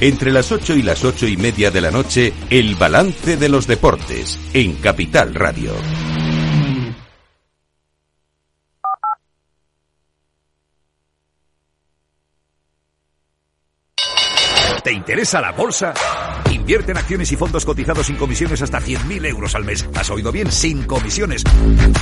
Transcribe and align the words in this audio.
Entre 0.00 0.30
las 0.30 0.52
8 0.52 0.76
y 0.76 0.82
las 0.82 1.04
ocho 1.04 1.26
y 1.26 1.36
media 1.36 1.72
de 1.72 1.80
la 1.80 1.90
noche, 1.90 2.32
el 2.48 2.76
balance 2.76 3.36
de 3.36 3.48
los 3.48 3.66
deportes 3.66 4.38
en 4.52 4.76
Capital 4.76 5.34
Radio. 5.34 5.72
Interesa 15.06 15.40
la 15.40 15.52
bolsa? 15.52 15.94
Invierte 16.50 16.90
en 16.90 16.98
acciones 16.98 17.30
y 17.30 17.36
fondos 17.36 17.64
cotizados 17.64 18.06
sin 18.06 18.16
comisiones 18.16 18.60
hasta 18.60 18.80
100.000 18.80 19.24
euros 19.26 19.54
al 19.54 19.64
mes. 19.64 19.88
¿Has 19.94 20.10
oído 20.10 20.32
bien? 20.32 20.50
Sin 20.50 20.82
comisiones. 20.82 21.44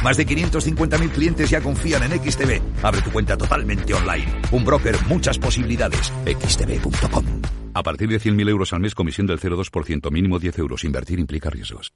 Más 0.02 0.16
de 0.16 0.26
550.000 0.26 1.10
clientes 1.10 1.50
ya 1.50 1.60
confían 1.60 2.02
en 2.04 2.12
XTB. 2.12 2.62
Abre 2.82 3.02
tu 3.02 3.10
cuenta 3.10 3.36
totalmente 3.36 3.92
online. 3.92 4.24
Un 4.52 4.64
broker, 4.64 4.96
muchas 5.06 5.38
posibilidades. 5.38 6.10
xtb.com. 6.24 7.26
A 7.74 7.82
partir 7.82 8.08
de 8.08 8.18
100.000 8.18 8.48
euros 8.48 8.72
al 8.72 8.80
mes, 8.80 8.94
comisión 8.94 9.26
del 9.26 9.38
0,2%, 9.38 10.10
mínimo 10.10 10.38
10 10.38 10.58
euros. 10.60 10.82
Invertir 10.84 11.18
implica 11.18 11.50
riesgos. 11.50 11.92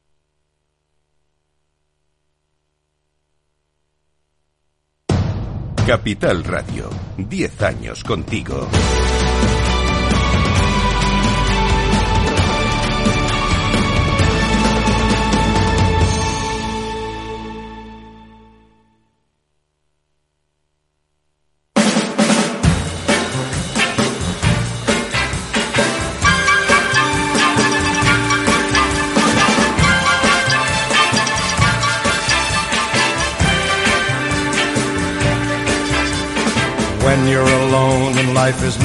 Capital 5.87 6.45
Radio. 6.45 6.91
10 7.17 7.63
años 7.63 8.05
contigo. 8.05 8.69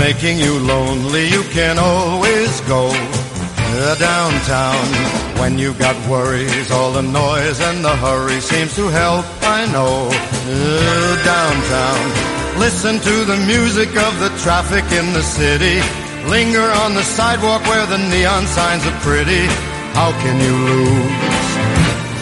Making 0.04 0.38
you 0.38 0.60
lonely, 0.60 1.30
you 1.30 1.44
can 1.58 1.80
always 1.80 2.52
go 2.68 2.92
downtown. 3.96 4.86
When 5.40 5.58
you've 5.58 5.80
got 5.80 5.96
worries, 6.10 6.70
all 6.72 6.92
the 6.92 7.08
noise 7.24 7.60
and 7.70 7.80
the 7.88 7.96
hurry 8.06 8.40
seems 8.42 8.76
to 8.76 8.86
help, 8.90 9.26
I 9.58 9.62
know. 9.72 9.96
Uh, 10.12 11.24
downtown. 11.34 12.04
Listen 12.66 12.96
to 13.00 13.16
the 13.32 13.40
music 13.54 13.92
of 14.08 14.14
the 14.24 14.32
traffic 14.44 14.86
in 15.00 15.08
the 15.14 15.24
city. 15.24 15.78
Linger 16.36 16.68
on 16.84 16.96
the 17.00 17.06
sidewalk 17.18 17.64
where 17.72 17.88
the 17.88 18.02
neon 18.12 18.44
signs 18.58 18.84
are 18.90 19.00
pretty. 19.08 19.46
How 20.00 20.12
can 20.24 20.36
you 20.46 20.56
lose? 20.72 21.50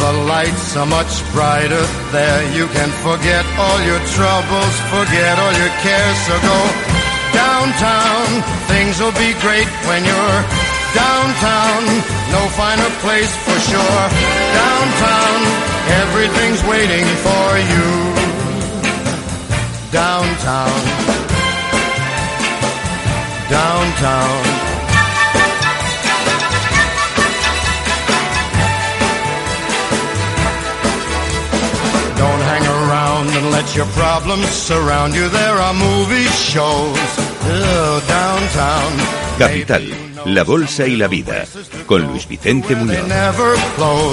The 0.03 0.13
lights 0.33 0.77
are 0.77 0.89
much 0.99 1.13
brighter 1.33 1.85
there. 2.13 2.41
You 2.57 2.65
can 2.77 2.89
forget 3.07 3.43
all 3.63 3.79
your 3.89 4.02
troubles, 4.15 4.75
forget 4.93 5.33
all 5.41 5.53
your 5.61 5.73
cares. 5.81 6.17
So 6.29 6.35
go 6.45 6.91
downtown. 7.42 8.28
Things 8.73 8.95
will 9.02 9.17
be 9.25 9.31
great 9.45 9.70
when 9.89 10.02
you're 10.09 10.39
downtown. 10.94 11.81
No 12.36 12.42
finer 12.59 12.92
place 13.03 13.33
for 13.45 13.58
sure. 13.70 14.03
Downtown, 14.61 15.39
everything's 16.03 16.61
waiting 16.73 17.08
for 17.25 17.48
you. 17.72 17.88
Downtown. 19.92 20.81
Downtown. 23.59 24.42
Don't 32.21 32.44
hang 32.52 32.65
around 32.80 33.27
and 33.38 33.45
let 33.52 33.76
your 33.76 33.88
problems 33.88 34.48
surround 34.70 35.15
you. 35.15 35.27
There 35.27 35.58
are 35.65 35.73
movie 35.73 36.30
shows. 36.52 37.30
Capital, 39.37 39.83
la 40.25 40.43
bolsa 40.43 40.85
y 40.85 40.95
la 40.95 41.07
vida. 41.07 41.45
Con 41.87 42.03
Luis 42.03 42.27
Vicente 42.27 42.75
Muñoz. 42.75 43.05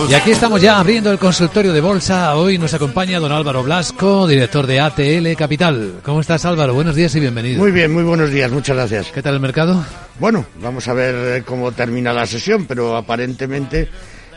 Y 0.09 0.15
aquí 0.15 0.31
estamos 0.31 0.63
ya 0.63 0.79
abriendo 0.79 1.13
el 1.13 1.19
consultorio 1.19 1.73
de 1.73 1.81
bolsa. 1.81 2.35
Hoy 2.37 2.57
nos 2.57 2.73
acompaña 2.73 3.21
don 3.21 3.31
Álvaro 3.31 3.63
Blasco, 3.63 4.27
director 4.27 4.67
de 4.67 4.81
ATL 4.81 5.37
Capital. 5.37 6.01
¿Cómo 6.03 6.21
estás 6.21 6.45
Álvaro? 6.47 6.73
Buenos 6.73 6.95
días 6.95 7.15
y 7.17 7.21
bienvenido. 7.21 7.59
Muy 7.59 7.73
bien, 7.73 7.93
muy 7.93 8.05
buenos 8.05 8.31
días, 8.31 8.51
muchas 8.51 8.77
gracias. 8.77 9.11
¿Qué 9.13 9.23
tal 9.23 9.35
el 9.35 9.41
mercado? 9.41 9.85
Bueno, 10.19 10.47
vamos 10.63 10.89
a 10.89 10.95
ver 10.95 11.39
eh, 11.39 11.43
cómo 11.45 11.73
termina 11.73 12.13
la 12.13 12.27
sesión, 12.27 12.65
pero 12.67 12.97
aparentemente 12.97 13.89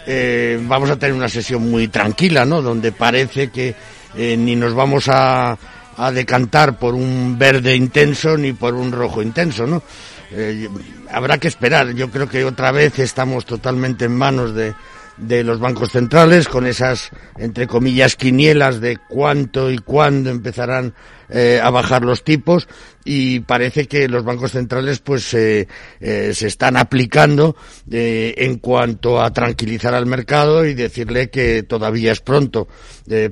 eh, 0.05 0.59
vamos 0.63 0.89
a 0.89 0.97
tener 0.97 1.15
una 1.15 1.29
sesión 1.29 1.69
muy 1.69 1.87
tranquila, 1.87 2.43
¿no? 2.45 2.61
Donde 2.61 2.91
parece 2.91 3.49
que 3.49 3.73
eh, 4.17 4.35
ni 4.37 4.55
nos 4.55 4.73
vamos 4.73 5.07
a, 5.07 5.57
a 6.01 6.11
decantar 6.11 6.79
por 6.79 6.95
un 6.95 7.37
verde 7.37 7.75
intenso 7.75 8.35
ni 8.35 8.53
por 8.53 8.73
un 8.73 8.91
rojo 8.91 9.21
intenso, 9.21 9.67
¿no? 9.67 9.83
Eh, 10.31 10.67
habrá 11.11 11.37
que 11.37 11.47
esperar. 11.47 11.91
Yo 11.93 12.09
creo 12.09 12.27
que 12.27 12.43
otra 12.43 12.71
vez 12.71 12.97
estamos 12.97 13.45
totalmente 13.45 14.05
en 14.05 14.15
manos 14.15 14.55
de, 14.55 14.73
de 15.17 15.43
los 15.43 15.59
bancos 15.59 15.91
centrales 15.91 16.47
con 16.47 16.65
esas, 16.65 17.11
entre 17.37 17.67
comillas, 17.67 18.15
quinielas 18.15 18.81
de 18.81 18.97
cuánto 19.09 19.69
y 19.71 19.77
cuándo 19.77 20.29
empezarán 20.29 20.93
eh, 21.29 21.59
a 21.61 21.69
bajar 21.69 22.03
los 22.03 22.23
tipos. 22.23 22.67
Y 23.03 23.39
parece 23.39 23.87
que 23.87 24.07
los 24.07 24.23
bancos 24.23 24.51
centrales 24.51 24.99
pues 24.99 25.33
eh, 25.33 25.67
eh, 25.99 26.31
se 26.33 26.47
están 26.47 26.77
aplicando 26.77 27.55
eh, 27.89 28.35
en 28.37 28.57
cuanto 28.59 29.21
a 29.21 29.31
tranquilizar 29.31 29.93
al 29.93 30.05
mercado 30.05 30.65
y 30.65 30.73
decirle 30.73 31.29
que 31.29 31.63
todavía 31.63 32.11
es 32.11 32.19
pronto 32.19 32.67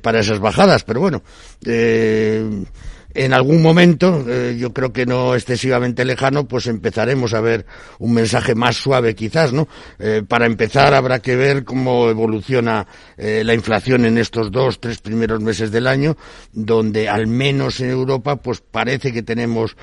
para 0.01 0.19
esas 0.19 0.39
bajadas. 0.39 0.83
Pero 0.83 0.99
bueno 1.01 1.21
en 3.19 3.33
algún 3.33 3.61
momento, 3.61 4.23
eh, 4.29 4.55
yo 4.57 4.71
creo 4.71 4.93
que 4.93 5.05
no 5.05 5.35
excesivamente 5.35 6.05
lejano, 6.05 6.47
pues 6.47 6.67
empezaremos 6.67 7.33
a 7.33 7.41
ver 7.41 7.65
un 7.99 8.13
mensaje 8.13 8.55
más 8.55 8.77
suave 8.77 9.13
quizás, 9.13 9.51
¿no? 9.51 9.67
Eh, 9.99 10.23
para 10.25 10.45
empezar 10.45 10.93
habrá 10.93 11.19
que 11.19 11.35
ver 11.35 11.65
cómo 11.65 12.09
evoluciona 12.09 12.87
eh, 13.17 13.43
la 13.43 13.53
inflación 13.53 14.05
en 14.05 14.17
estos 14.17 14.53
dos, 14.53 14.79
tres 14.79 14.99
primeros 14.99 15.41
meses 15.41 15.69
del 15.69 15.87
año, 15.87 16.15
donde 16.53 17.09
al 17.09 17.27
menos 17.27 17.81
en 17.81 17.89
Europa, 17.89 18.37
pues 18.37 18.61
parece 18.61 19.11
que 19.11 19.21
tenemos 19.21 19.75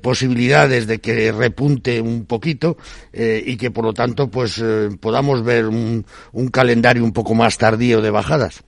posibilidades 0.00 0.86
de 0.86 1.00
que 1.00 1.32
repunte 1.32 2.00
un 2.00 2.24
poquito 2.24 2.78
y 3.12 3.56
que 3.56 3.70
por 3.70 3.84
lo 3.84 3.92
tanto, 3.92 4.30
pues 4.30 4.62
podamos 5.00 5.44
ver 5.44 5.66
un 5.66 6.04
calendario 6.50 7.04
un 7.04 7.12
poco 7.12 7.34
más 7.34 7.58
tardío 7.58 8.00
de 8.00 8.10
bajadas. 8.10 8.62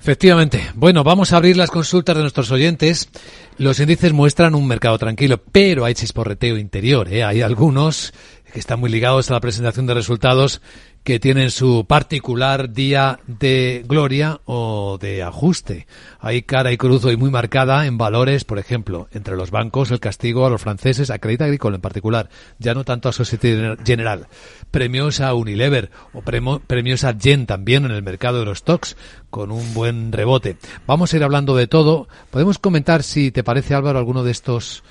Efectivamente. 0.00 0.70
Bueno, 0.74 1.02
vamos 1.02 1.32
a 1.32 1.36
abrir 1.36 1.56
las 1.56 1.70
consultas 1.70 2.16
de 2.16 2.22
nuestros 2.22 2.50
oyentes. 2.50 3.08
Los 3.56 3.80
índices 3.80 4.12
muestran 4.12 4.54
un 4.54 4.66
mercado 4.66 4.96
tranquilo, 4.96 5.42
pero 5.50 5.84
hay 5.84 5.94
chisporreteo 5.94 6.56
interior. 6.56 7.12
¿eh? 7.12 7.24
Hay 7.24 7.42
algunos 7.42 8.12
que 8.52 8.60
están 8.60 8.80
muy 8.80 8.90
ligados 8.90 9.30
a 9.30 9.34
la 9.34 9.40
presentación 9.40 9.86
de 9.86 9.94
resultados 9.94 10.62
que 11.08 11.18
tienen 11.18 11.50
su 11.50 11.86
particular 11.86 12.74
día 12.74 13.18
de 13.26 13.82
gloria 13.88 14.42
o 14.44 14.98
de 15.00 15.22
ajuste. 15.22 15.86
Hay 16.20 16.42
cara 16.42 16.70
y 16.70 16.76
cruz 16.76 17.02
hoy 17.06 17.16
muy 17.16 17.30
marcada 17.30 17.86
en 17.86 17.96
valores, 17.96 18.44
por 18.44 18.58
ejemplo, 18.58 19.08
entre 19.12 19.34
los 19.34 19.50
bancos, 19.50 19.90
el 19.90 20.00
castigo 20.00 20.44
a 20.44 20.50
los 20.50 20.60
franceses, 20.60 21.08
a 21.08 21.18
Crédit 21.18 21.40
Agricole 21.40 21.76
en 21.76 21.80
particular, 21.80 22.28
ya 22.58 22.74
no 22.74 22.84
tanto 22.84 23.08
a 23.08 23.14
Societe 23.14 23.78
General. 23.86 24.26
Premios 24.70 25.22
a 25.22 25.32
Unilever 25.32 25.90
o 26.12 26.20
premios 26.20 27.04
a 27.04 27.14
Gen 27.18 27.46
también 27.46 27.86
en 27.86 27.92
el 27.92 28.02
mercado 28.02 28.40
de 28.40 28.44
los 28.44 28.58
stocks, 28.58 28.94
con 29.30 29.50
un 29.50 29.72
buen 29.72 30.12
rebote. 30.12 30.58
Vamos 30.86 31.14
a 31.14 31.16
ir 31.16 31.24
hablando 31.24 31.56
de 31.56 31.68
todo. 31.68 32.06
Podemos 32.30 32.58
comentar, 32.58 33.02
si 33.02 33.30
te 33.30 33.42
parece, 33.42 33.74
Álvaro, 33.74 33.98
alguno 33.98 34.24
de 34.24 34.32
estos 34.32 34.82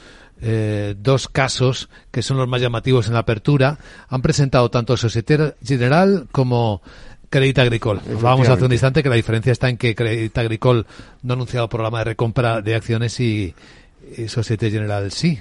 eh, 0.42 0.96
dos 0.98 1.28
casos 1.28 1.90
que 2.12 2.22
son 2.22 2.38
los 2.38 2.48
más 2.48 2.62
llamativos 2.62 3.08
en 3.08 3.14
la 3.14 3.20
apertura. 3.20 3.78
Han 4.10 4.22
presentado 4.22 4.70
tanto 4.70 4.96
Societe 4.98 5.56
General 5.64 6.28
como 6.32 6.82
Crédit 7.30 7.60
Agricole. 7.60 8.00
Hablábamos 8.16 8.48
hace 8.50 8.66
un 8.66 8.72
instante 8.72 9.04
que 9.04 9.10
la 9.10 9.16
diferencia 9.16 9.52
está 9.52 9.70
en 9.70 9.78
que 9.78 9.96
Crédit 9.96 10.38
Agricole 10.38 10.86
no 11.24 11.34
ha 11.34 11.36
anunciado 11.36 11.68
programa 11.70 12.00
de 12.00 12.06
recompra 12.06 12.62
de 12.62 12.76
acciones 12.76 13.20
y, 13.20 13.54
y 14.18 14.28
Societe 14.28 14.72
General 14.72 15.12
sí. 15.12 15.40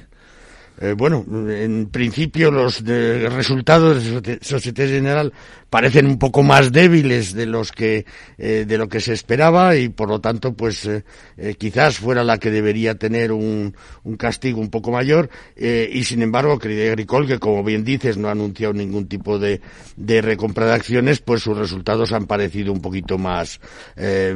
Eh, 0.79 0.93
bueno, 0.95 1.25
en 1.49 1.87
principio 1.87 2.51
los 2.51 2.85
de- 2.85 3.31
resultados 3.31 4.05
de 4.05 4.11
Soci- 4.21 4.39
Societe 4.43 4.87
General 4.89 5.33
parecen 5.71 6.07
un 6.07 6.19
poco 6.19 6.43
más 6.43 6.73
débiles 6.73 7.33
de 7.35 7.47
los 7.47 7.73
que 7.73 8.07
eh, 8.39 8.65
de 8.67 8.79
lo 8.79 8.89
que 8.89 9.01
se 9.01 9.13
esperaba 9.13 9.77
y 9.77 9.89
por 9.89 10.09
lo 10.09 10.21
tanto 10.21 10.55
pues 10.55 10.85
eh, 10.87 11.05
eh, 11.37 11.55
quizás 11.59 11.99
fuera 11.99 12.23
la 12.25 12.39
que 12.39 12.51
debería 12.51 12.95
tener 12.95 13.33
un, 13.33 13.75
un 14.05 14.17
castigo 14.17 14.61
un 14.61 14.71
poco 14.71 14.91
mayor. 14.93 15.29
Y 15.57 16.05
sin 16.05 16.23
embargo 16.23 16.59
Crédit 16.59 16.91
Agricole 16.91 17.27
que 17.27 17.39
como 17.39 17.65
bien 17.65 17.85
dices 17.85 18.17
no 18.17 18.29
ha 18.29 18.33
anunciado 18.33 18.73
ningún 18.75 19.07
tipo 19.09 19.39
de, 19.39 19.61
de 19.97 20.23
recompra 20.23 20.67
de 20.67 20.73
acciones 20.75 21.21
pues 21.21 21.43
sus 21.43 21.57
resultados 21.57 22.13
han 22.13 22.27
parecido 22.27 22.73
un 22.73 22.81
poquito 22.81 23.19
más 23.19 23.61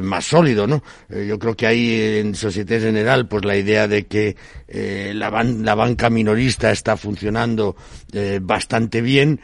más 0.01 0.25
sólido 0.25 0.67
no 0.67 0.83
yo 1.09 1.37
creo 1.39 1.55
que 1.55 1.67
hay 1.67 2.01
en 2.19 2.35
Societe 2.35 2.79
General 2.79 3.27
pues 3.27 3.45
la 3.45 3.55
idea 3.57 3.87
de 3.87 4.05
que 4.07 4.35
la, 5.13 5.29
ban- 5.29 5.63
la 5.63 5.75
banca 5.75 6.09
minorista 6.09 6.71
está 6.71 6.97
funcionando 6.97 7.75
bastante 8.41 9.01
bien, 9.01 9.39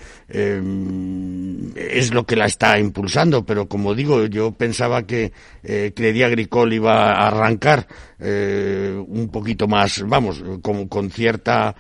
es 1.77 2.13
lo 2.13 2.25
que 2.25 2.35
la 2.35 2.45
está 2.45 2.79
impulsando, 2.79 3.45
pero 3.45 3.67
como 3.67 3.93
digo, 3.93 4.25
yo 4.25 4.51
pensaba 4.51 5.05
que 5.05 5.31
Credit 5.61 6.23
Agricole 6.23 6.75
iba 6.75 7.11
a 7.11 7.27
arrancar 7.27 7.87
un 8.19 9.29
poquito 9.31 9.67
más, 9.67 10.03
vamos, 10.07 10.43
con, 10.61 10.87
con 10.87 11.11
cierta 11.11 11.75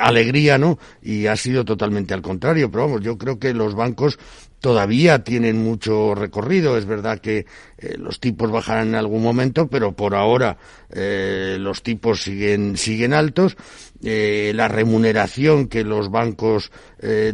alegría, 0.00 0.58
¿no? 0.58 0.78
Y 1.02 1.26
ha 1.26 1.36
sido 1.36 1.64
totalmente 1.64 2.14
al 2.14 2.22
contrario, 2.22 2.70
pero 2.70 2.86
vamos, 2.86 3.00
yo 3.00 3.16
creo 3.16 3.38
que 3.38 3.54
los 3.54 3.74
bancos 3.74 4.18
todavía 4.60 5.22
tienen 5.22 5.62
mucho 5.62 6.14
recorrido. 6.14 6.76
Es 6.76 6.86
verdad 6.86 7.18
que 7.18 7.46
eh, 7.78 7.96
los 7.98 8.20
tipos 8.20 8.50
bajarán 8.50 8.88
en 8.88 8.94
algún 8.94 9.22
momento, 9.22 9.68
pero 9.68 9.92
por 9.92 10.14
ahora 10.14 10.56
eh, 10.90 11.56
los 11.58 11.82
tipos 11.82 12.22
siguen, 12.22 12.76
siguen 12.76 13.12
altos. 13.12 13.56
Eh, 14.02 14.52
la 14.54 14.68
remuneración 14.68 15.66
que 15.66 15.82
los 15.82 16.10
bancos 16.10 16.70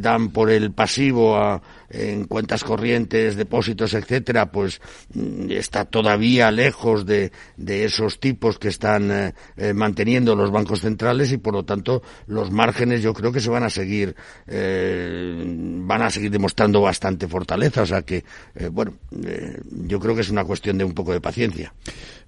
dan 0.00 0.30
por 0.30 0.50
el 0.50 0.72
pasivo 0.72 1.36
a, 1.36 1.62
en 1.94 2.24
cuentas 2.24 2.64
corrientes, 2.64 3.36
depósitos, 3.36 3.94
etcétera, 3.94 4.50
pues 4.50 4.80
mm, 5.14 5.50
está 5.50 5.84
todavía 5.84 6.50
lejos 6.50 7.06
de, 7.06 7.32
de 7.56 7.84
esos 7.84 8.20
tipos 8.20 8.58
que 8.58 8.68
están 8.68 9.34
manteniendo 9.74 10.34
los 10.34 10.50
bancos 10.50 10.80
centrales 10.80 11.32
y 11.32 11.38
por 11.38 11.54
lo 11.54 11.64
tanto 11.64 12.02
los 12.26 12.50
márgenes 12.50 13.02
yo 13.02 13.14
creo 13.14 13.32
que 13.32 13.40
se 13.40 13.50
van 13.50 13.62
a 13.62 13.70
seguir 13.70 14.14
van 14.46 16.02
a 16.02 16.10
seguir 16.10 16.30
demostrando 16.30 16.80
bastante 16.80 17.28
fortaleza. 17.28 17.82
O 17.82 17.86
sea 17.86 18.02
que, 18.02 18.24
bueno, 18.72 18.94
yo 19.10 20.00
creo 20.00 20.14
que 20.14 20.22
es 20.22 20.30
una 20.30 20.44
cuestión 20.44 20.78
de 20.78 20.84
un 20.84 20.94
poco 20.94 21.12
de 21.12 21.20
paciencia. 21.20 21.72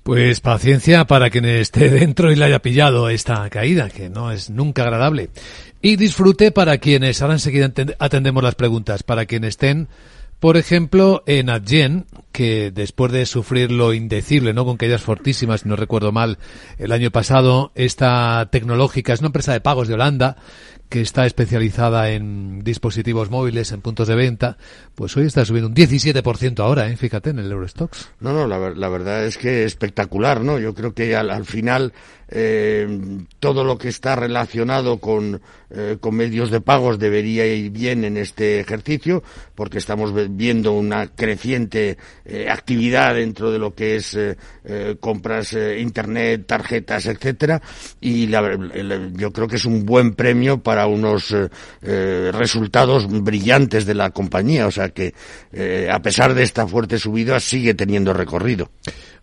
Pues 0.07 0.41
paciencia 0.41 1.05
para 1.05 1.31
quien 1.31 1.47
esté 1.47 1.91
dentro 1.91 2.31
y 2.31 2.37
le 2.37 2.45
haya 2.45 2.63
pillado 2.63 3.09
esta 3.09 3.51
caída, 3.51 3.91
que 3.91 4.09
no 4.09 4.31
es 4.31 4.51
nunca 4.51 4.83
agradable. 4.85 5.31
Y 5.83 5.97
disfrute 5.97 6.53
para 6.53 6.79
quienes, 6.79 7.21
ahora 7.21 7.35
enseguida 7.35 7.73
atendemos 7.99 8.45
las 8.45 8.55
preguntas, 8.55 9.03
para 9.03 9.27
quienes 9.27 9.49
estén, 9.49 9.89
por 10.39 10.57
ejemplo, 10.57 11.25
en 11.27 11.51
Adyen, 11.51 12.07
que 12.31 12.71
después 12.71 13.11
de 13.11 13.27
sufrir 13.27 13.73
lo 13.73 13.95
indecible, 13.95 14.55
¿no? 14.55 14.65
Con 14.65 14.77
caídas 14.77 15.03
fortísimas, 15.03 15.63
si 15.63 15.69
no 15.69 15.75
recuerdo 15.75 16.13
mal, 16.13 16.39
el 16.79 16.93
año 16.93 17.11
pasado, 17.11 17.73
esta 17.75 18.49
tecnológica 18.53 19.13
es 19.13 19.19
una 19.19 19.31
empresa 19.31 19.55
de 19.55 19.61
pagos 19.61 19.89
de 19.89 19.95
Holanda 19.95 20.37
que 20.89 21.01
está 21.01 21.27
especializada 21.27 22.11
en 22.11 22.63
dispositivos 22.63 23.31
móviles, 23.31 23.73
en 23.73 23.81
puntos 23.81 24.09
de 24.09 24.15
venta, 24.15 24.57
pues 24.95 25.17
hoy 25.17 25.27
está 25.27 25.45
subiendo 25.45 25.69
un 25.69 25.75
17% 25.75 26.61
ahora, 26.61 26.89
¿eh? 26.89 26.97
fíjate, 26.97 27.31
en 27.31 27.39
el 27.39 27.51
Eurostox. 27.51 28.11
No, 28.21 28.33
no, 28.33 28.47
la, 28.47 28.71
la, 28.71 28.89
verdad 28.89 29.25
es 29.25 29.39
que 29.39 29.65
espectacular, 29.65 30.41
¿no? 30.43 30.59
Yo 30.59 30.75
creo 30.75 30.95
que 30.95 31.17
al, 31.17 31.31
al 31.31 31.45
final 31.45 31.93
eh, 32.29 32.89
todo 33.39 33.63
lo 33.63 33.79
que 33.79 33.89
está 33.89 34.17
relacionado 34.17 34.99
con, 34.99 35.41
eh, 35.71 35.97
con 36.01 36.17
medios 36.17 36.51
de 36.51 36.61
pagos 36.61 36.99
debería 36.99 37.47
ir 37.47 37.71
bien 37.71 38.05
en 38.05 38.17
este 38.17 38.59
ejercicio, 38.59 39.23
porque 39.55 39.79
estamos 39.79 40.13
viendo 40.31 40.73
una 40.73 41.07
creciente 41.09 41.97
eh, 42.25 42.49
actividad 42.51 43.15
dentro 43.15 43.53
de 43.53 43.59
lo 43.59 43.75
que 43.75 43.97
es 43.97 44.19
compras 45.01 45.53
internet, 45.53 46.45
tarjetas, 46.47 47.07
etcétera, 47.07 47.63
y 48.01 48.27
la, 48.27 48.59
yo 49.15 49.33
creo 49.33 49.47
que 49.47 49.57
es 49.57 49.65
un 49.65 49.87
buen 49.87 50.15
premio 50.15 50.59
para 50.59 50.87
unos 50.87 51.35
resultados 51.83 53.07
brillantes 53.23 53.87
de 53.87 53.95
la 53.95 54.11
compañía, 54.11 54.67
o 54.67 54.71
sea 54.71 54.89
que 54.89 55.15
a 55.89 56.01
pesar 56.01 56.35
de 56.35 56.43
esta 56.43 56.67
fuerte 56.67 56.99
subida 56.99 57.39
sigue 57.39 57.75
teniendo 57.75 58.13
recorrido. 58.13 58.71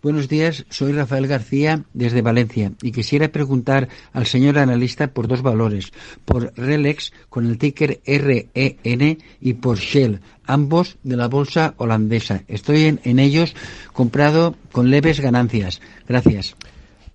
Buenos 0.03 0.29
días, 0.29 0.67
soy 0.69 0.93
Rafael 0.93 1.27
García 1.27 1.85
desde 1.95 2.21
Valencia 2.21 2.73
y 2.83 2.93
quisiera 2.93 3.29
preguntar 3.29 3.89
al 4.13 4.27
señor 4.27 4.59
analista 4.59 5.07
por 5.07 5.29
dos 5.29 5.41
valores, 5.41 5.93
por 6.27 6.53
Relex 6.59 7.11
con 7.31 7.47
el 7.47 7.57
ticker 7.57 8.03
REN 8.05 9.19
y 9.41 9.55
por 9.55 9.79
Shell, 9.79 10.21
ambos 10.45 10.99
de 11.05 11.17
la 11.17 11.29
bolsa 11.29 11.73
holandesa. 11.79 12.43
Estoy 12.49 12.85
en, 12.85 13.01
en 13.05 13.19
ellos 13.19 13.55
comprado 13.95 14.57
con 14.73 14.91
leves 14.91 15.21
ganancias. 15.21 15.81
Gracias. 16.07 16.55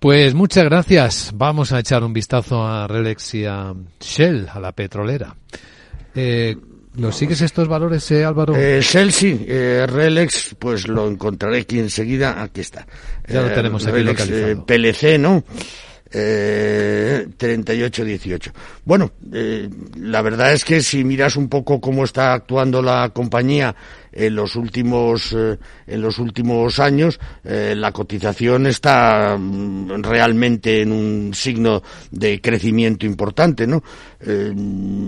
Pues 0.00 0.32
muchas 0.32 0.64
gracias. 0.64 1.30
Vamos 1.34 1.72
a 1.72 1.78
echar 1.78 2.02
un 2.02 2.14
vistazo 2.14 2.66
a 2.66 2.88
Relex 2.88 3.34
y 3.34 3.44
a 3.44 3.74
Shell, 4.00 4.48
a 4.50 4.58
la 4.58 4.72
petrolera. 4.72 5.36
Eh, 6.14 6.56
¿Los 6.96 7.16
sigues 7.16 7.42
estos 7.42 7.68
valores, 7.68 8.10
eh, 8.10 8.24
Álvaro? 8.24 8.56
Eh, 8.56 8.80
Shell 8.80 9.12
sí, 9.12 9.44
eh, 9.46 9.86
Relex, 9.86 10.56
pues 10.58 10.88
lo 10.88 11.06
encontraré 11.06 11.58
aquí 11.58 11.78
enseguida. 11.78 12.42
Aquí 12.42 12.62
está. 12.62 12.86
Ya 13.28 13.42
lo 13.42 13.52
tenemos 13.52 13.86
aquí 13.86 13.96
Relex, 13.96 14.20
localizado. 14.20 14.64
PLC, 14.64 15.18
¿no? 15.18 15.44
Eh, 16.12 17.28
38-18. 17.38 18.52
Bueno, 18.84 19.12
eh, 19.32 19.68
la 19.96 20.22
verdad 20.22 20.52
es 20.52 20.64
que 20.64 20.80
si 20.80 21.04
miras 21.04 21.36
un 21.36 21.48
poco 21.48 21.80
cómo 21.80 22.04
está 22.04 22.32
actuando 22.32 22.82
la 22.82 23.10
compañía 23.10 23.76
en 24.12 24.34
los 24.34 24.56
últimos 24.56 25.32
eh, 25.32 25.58
en 25.86 26.02
los 26.02 26.18
últimos 26.18 26.78
años 26.78 27.20
eh, 27.44 27.74
la 27.76 27.92
cotización 27.92 28.66
está 28.66 29.36
mm, 29.38 30.02
realmente 30.02 30.82
en 30.82 30.92
un 30.92 31.34
signo 31.34 31.82
de 32.10 32.40
crecimiento 32.40 33.06
importante 33.06 33.66
no 33.66 33.82
eh, 34.20 34.52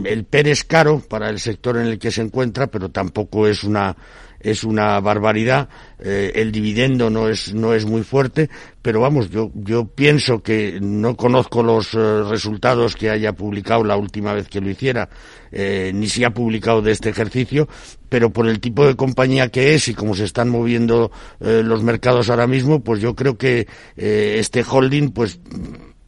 el 0.05 0.25
PER 0.25 0.49
es 0.49 0.65
caro 0.65 1.01
para 1.01 1.29
el 1.31 1.41
sector 1.41 1.77
en 1.79 1.87
el 1.87 1.99
que 1.99 2.11
se 2.11 2.23
encuentra 2.23 2.69
pero 2.69 2.91
tampoco 2.91 3.47
es 3.47 3.65
una 3.65 3.97
es 4.41 4.65
una 4.65 4.99
barbaridad. 4.99 5.69
El 6.01 6.51
dividendo 6.51 7.11
no 7.11 7.29
es 7.29 7.55
no 7.55 7.75
es 7.75 7.85
muy 7.85 8.03
fuerte 8.03 8.51
pero 8.83 9.01
vamos 9.01 9.31
yo 9.31 9.53
yo 9.55 9.85
pienso 9.85 10.43
que 10.43 10.81
no 10.81 11.17
conozco 11.17 11.63
los 11.63 11.93
resultados 11.93 12.97
que 12.97 13.09
haya 13.09 13.35
publicado 13.35 13.85
la 13.85 13.97
última 13.97 14.33
vez 14.33 14.49
que 14.49 14.61
lo 14.61 14.69
hiciera 14.69 15.09
eh, 15.53 15.93
ni 15.95 16.09
si 16.09 16.25
ha 16.25 16.31
publicado 16.31 16.83
de 16.83 16.93
este 16.93 17.11
ejercicio 17.11 17.69
pero 18.09 18.31
por 18.31 18.47
el 18.49 18.61
tipo 18.61 18.87
de 18.87 18.97
compañía 18.97 19.49
que 19.49 19.75
es 19.75 19.89
y 19.89 19.95
cómo 19.95 20.15
se 20.15 20.25
están 20.25 20.49
moviendo 20.49 21.11
eh, 21.41 21.63
los 21.65 21.83
mercados 21.83 22.31
ahora 22.31 22.47
mismo 22.47 22.81
pues 22.83 23.01
yo 23.01 23.15
creo 23.15 23.39
que 23.39 23.67
eh, 23.97 24.37
este 24.39 24.65
holding 24.69 25.11
pues 25.11 25.41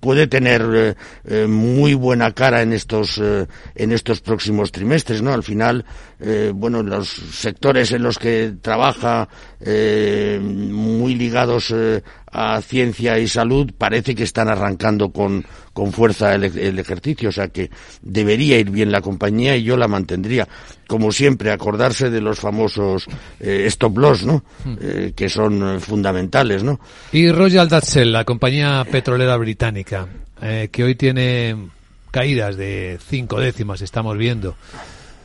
puede 0.04 0.26
tener 0.26 0.62
eh, 0.74 0.94
eh, 1.24 1.46
muy 1.46 1.94
buena 1.94 2.32
cara 2.32 2.60
en 2.60 2.74
estos 2.74 3.16
eh, 3.16 3.46
en 3.74 3.90
estos 3.90 4.20
próximos 4.20 4.70
trimestres 4.70 5.22
no 5.22 5.32
al 5.32 5.42
final 5.42 5.86
eh, 6.20 6.52
bueno 6.54 6.82
los 6.82 7.08
sectores 7.08 7.90
en 7.90 8.02
los 8.02 8.18
que 8.18 8.52
trabaja 8.60 9.26
eh, 9.60 10.38
muy 10.42 11.14
ligados 11.14 11.72
eh, 11.74 12.02
a 12.34 12.60
ciencia 12.60 13.16
y 13.20 13.28
salud 13.28 13.70
parece 13.78 14.12
que 14.16 14.24
están 14.24 14.48
arrancando 14.48 15.10
con, 15.10 15.46
con 15.72 15.92
fuerza 15.92 16.34
el, 16.34 16.44
el, 16.58 16.78
ejercicio, 16.80 17.28
o 17.28 17.32
sea 17.32 17.46
que 17.46 17.70
debería 18.02 18.58
ir 18.58 18.70
bien 18.70 18.90
la 18.90 19.00
compañía 19.00 19.56
y 19.56 19.62
yo 19.62 19.76
la 19.76 19.86
mantendría. 19.86 20.48
Como 20.88 21.12
siempre, 21.12 21.52
acordarse 21.52 22.10
de 22.10 22.20
los 22.20 22.40
famosos 22.40 23.06
eh, 23.38 23.66
stop 23.66 23.98
loss, 23.98 24.26
¿no? 24.26 24.44
Eh, 24.80 25.12
que 25.14 25.28
son 25.28 25.80
fundamentales, 25.80 26.64
¿no? 26.64 26.80
Y 27.12 27.30
Royal 27.30 27.68
Dutch 27.68 27.84
Shell, 27.84 28.12
la 28.12 28.24
compañía 28.24 28.84
petrolera 28.90 29.36
británica, 29.36 30.08
eh, 30.42 30.68
que 30.72 30.82
hoy 30.82 30.96
tiene 30.96 31.68
caídas 32.10 32.56
de 32.56 32.98
cinco 33.08 33.38
décimas, 33.38 33.80
estamos 33.80 34.18
viendo. 34.18 34.56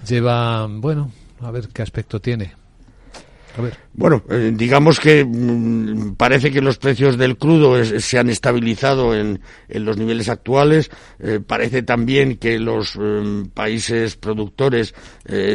Lleva, 0.08 0.68
bueno, 0.68 1.12
a 1.42 1.50
ver 1.50 1.70
qué 1.74 1.82
aspecto 1.82 2.22
tiene. 2.22 2.59
Bueno, 3.94 4.24
eh, 4.30 4.54
digamos 4.56 5.00
que 5.00 5.26
mmm, 5.26 6.16
parece 6.16 6.52
que 6.52 6.62
los 6.62 6.78
precios 6.78 7.18
del 7.18 7.38
crudo 7.38 7.84
se 7.84 8.18
han 8.18 8.30
estabilizado 8.30 9.14
en, 9.14 9.42
los 9.68 9.98
niveles 9.98 10.30
actuales. 10.30 10.90
Eh, 11.20 11.42
parece 11.46 11.84
también 11.84 12.38
que 12.38 12.60
los 12.60 12.98
eh, 13.00 13.44
países 13.54 14.16
productores 14.16 14.94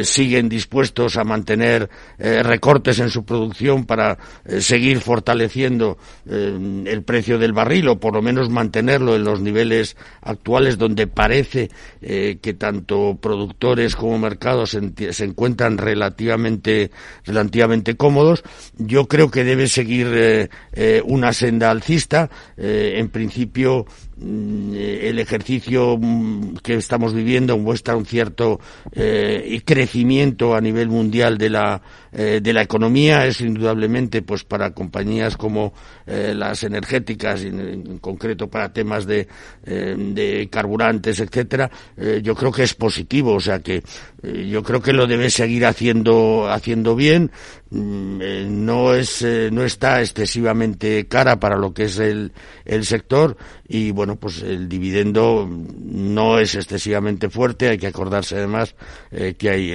siguen 0.03 0.47
dispuestos 0.47 1.17
a 1.17 1.25
mantener 1.25 1.89
recortes 2.17 2.99
en 2.99 3.09
su 3.09 3.25
producción 3.25 3.85
para 3.85 4.17
seguir 4.59 5.01
fortaleciendo 5.01 5.97
el 6.25 7.03
precio 7.03 7.37
del 7.37 7.51
barril 7.51 7.89
o 7.89 7.99
por 7.99 8.13
lo 8.13 8.21
menos 8.21 8.49
mantenerlo 8.49 9.15
en 9.15 9.25
los 9.25 9.41
niveles 9.41 9.97
actuales 10.21 10.77
donde 10.77 11.07
parece 11.07 11.69
que 11.99 12.55
tanto 12.57 13.17
productores 13.21 13.97
como 13.97 14.17
mercados 14.17 14.71
se, 14.71 15.13
se 15.13 15.25
encuentran 15.25 15.77
relativamente, 15.77 16.91
relativamente 17.25 17.84
relativamente 17.85 17.95
cómodos. 17.95 18.43
Yo 18.77 19.07
creo 19.07 19.29
que 19.29 19.43
debe 19.43 19.67
seguir 19.67 20.07
eh, 20.13 20.49
eh, 20.73 21.01
una 21.05 21.33
senda 21.33 21.69
alcista. 21.69 22.29
en 22.57 23.09
principio, 23.09 23.85
mm, 24.17 24.73
el 24.75 25.19
ejercicio 25.19 25.97
mm, 25.97 26.57
que 26.63 26.75
estamos 26.75 27.13
viviendo 27.13 27.57
muestra 27.57 27.95
un 27.95 28.05
cierto 28.05 28.59
crecimiento 29.65 30.55
a 30.55 30.61
nivel 30.61 30.89
mundial 30.89 31.37
de 31.37 31.49
la 31.49 31.81
de 32.15 32.53
la 32.53 32.61
economía. 32.61 33.25
Es 33.25 33.41
indudablemente, 33.41 34.21
pues, 34.21 34.43
para 34.43 34.71
compañías 34.71 35.35
como 35.35 35.73
las 36.05 36.63
energéticas, 36.63 37.43
en, 37.43 37.59
en, 37.59 37.97
concreto 37.99 38.49
para 38.49 38.71
temas 38.71 39.05
de, 39.05 39.27
de 39.63 40.47
carburantes, 40.51 41.19
etcétera. 41.19 41.69
yo 42.21 42.35
creo 42.35 42.51
que 42.51 42.63
es 42.63 42.73
positivo. 42.73 43.33
O 43.33 43.39
sea 43.39 43.59
que 43.59 43.83
yo 44.23 44.63
creo 44.63 44.81
que 44.81 44.93
lo 44.93 45.07
debe 45.07 45.29
seguir 45.29 45.65
haciendo 45.65 46.47
haciendo 46.49 46.95
bien 46.95 47.31
mm, 47.69 48.21
eh, 48.21 48.47
no 48.49 48.93
es 48.93 49.21
eh, 49.21 49.49
no 49.51 49.63
está 49.63 50.01
excesivamente 50.01 51.07
cara 51.07 51.39
para 51.39 51.57
lo 51.57 51.73
que 51.73 51.83
es 51.83 51.99
el, 51.99 52.31
el 52.63 52.85
sector 52.85 53.37
y 53.67 53.91
bueno 53.91 54.15
pues 54.15 54.41
el 54.41 54.67
dividendo 54.67 55.47
no 55.49 56.39
es 56.39 56.55
excesivamente 56.55 57.29
fuerte 57.29 57.69
hay 57.69 57.77
que 57.77 57.87
acordarse 57.87 58.37
además 58.37 58.75
eh, 59.11 59.35
que 59.37 59.49
hay 59.49 59.71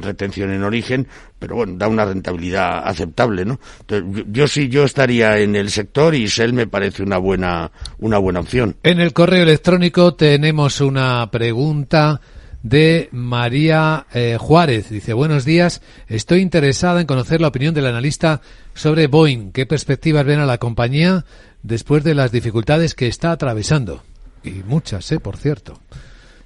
retención 0.00 0.52
en 0.52 0.62
origen 0.62 1.08
pero 1.46 1.56
bueno 1.56 1.74
da 1.76 1.86
una 1.86 2.04
rentabilidad 2.04 2.82
aceptable 2.84 3.44
no 3.44 3.60
yo 4.26 4.48
sí 4.48 4.68
yo 4.68 4.82
estaría 4.82 5.38
en 5.38 5.54
el 5.54 5.70
sector 5.70 6.12
y 6.16 6.26
Shell 6.26 6.52
me 6.52 6.66
parece 6.66 7.04
una 7.04 7.18
buena 7.18 7.70
una 8.00 8.18
buena 8.18 8.40
opción 8.40 8.74
en 8.82 8.98
el 8.98 9.12
correo 9.12 9.44
electrónico 9.44 10.14
tenemos 10.14 10.80
una 10.80 11.30
pregunta 11.30 12.20
de 12.64 13.08
María 13.12 14.06
eh, 14.12 14.38
Juárez. 14.40 14.90
Dice, 14.90 15.12
buenos 15.12 15.44
días, 15.44 15.82
estoy 16.08 16.40
interesada 16.40 17.00
en 17.00 17.06
conocer 17.06 17.40
la 17.40 17.46
opinión 17.46 17.74
del 17.74 17.86
analista 17.86 18.40
sobre 18.74 19.06
Boeing. 19.06 19.52
¿Qué 19.52 19.66
perspectivas 19.66 20.24
ven 20.24 20.40
a 20.40 20.46
la 20.46 20.58
compañía 20.58 21.24
después 21.62 22.02
de 22.02 22.16
las 22.16 22.32
dificultades 22.32 22.96
que 22.96 23.06
está 23.06 23.30
atravesando? 23.30 24.02
Y 24.42 24.50
muchas, 24.66 25.12
¿eh? 25.12 25.20
Por 25.20 25.36
cierto. 25.36 25.78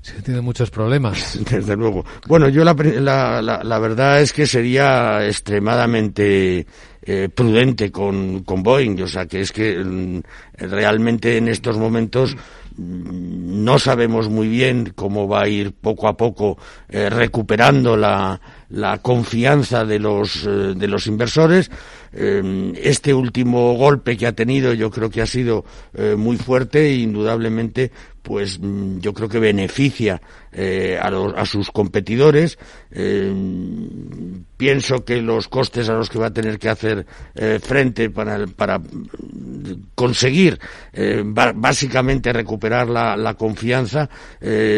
Sí, 0.03 0.15
tiene 0.25 0.41
muchos 0.41 0.71
problemas. 0.71 1.39
Desde 1.51 1.77
luego. 1.77 2.05
Bueno, 2.27 2.49
yo 2.49 2.65
la, 2.65 2.75
la, 2.75 3.63
la, 3.63 3.79
verdad 3.79 4.21
es 4.21 4.33
que 4.33 4.47
sería 4.47 5.27
extremadamente 5.27 6.67
eh, 7.03 7.29
prudente 7.35 7.91
con, 7.91 8.43
con 8.45 8.63
Boeing. 8.63 9.03
O 9.03 9.07
sea, 9.07 9.27
que 9.27 9.41
es 9.41 9.53
que 9.53 9.79
mm, 9.79 10.21
realmente 10.59 11.37
en 11.37 11.49
estos 11.49 11.77
momentos 11.77 12.37
no 12.81 13.79
sabemos 13.79 14.29
muy 14.29 14.49
bien 14.49 14.93
cómo 14.95 15.29
va 15.29 15.43
a 15.43 15.49
ir 15.49 15.73
poco 15.73 16.09
a 16.09 16.17
poco 16.17 16.57
eh, 16.89 17.11
recuperando 17.11 17.97
la, 17.97 18.41
la, 18.71 18.99
confianza 18.99 19.85
de 19.85 19.99
los, 19.99 20.47
eh, 20.47 20.75
de 20.75 20.89
los 20.89 21.07
inversores. 21.07 21.71
Eh, 22.13 22.73
este 22.83 23.13
último 23.13 23.75
golpe 23.75 24.17
que 24.17 24.27
ha 24.27 24.33
tenido 24.33 24.73
yo 24.73 24.91
creo 24.91 25.11
que 25.11 25.23
ha 25.23 25.27
sido 25.27 25.65
muy 26.17 26.37
fuerte 26.37 26.87
e 26.87 26.97
indudablemente 26.97 27.93
pues 28.23 28.59
mm, 28.61 28.99
yo 29.01 29.13
creo 29.15 29.29
que 29.29 29.39
beneficia 29.39 30.21
eh, 30.53 30.99
a, 31.01 31.11
los, 31.11 31.33
a, 31.37 31.45
sus 31.47 31.71
competidores. 31.71 32.59
Eh, 32.91 33.33
pienso 34.57 35.05
que 35.05 35.23
los 35.23 35.49
costes 35.49 35.89
a 35.89 35.95
los 35.95 36.11
que 36.11 36.19
va 36.19 36.27
a 36.27 36.33
tener 36.33 36.59
que 36.59 36.69
hacer 36.69 37.07
eh, 37.35 37.59
frente 37.63 38.11
para, 38.11 38.47
para 38.49 38.81
conseguir 39.95 40.59
eh, 40.93 41.23
básicamente 41.25 42.33
recuperar 42.33 42.89
la, 42.89 43.17
la 43.17 43.35
confianza 43.35 44.09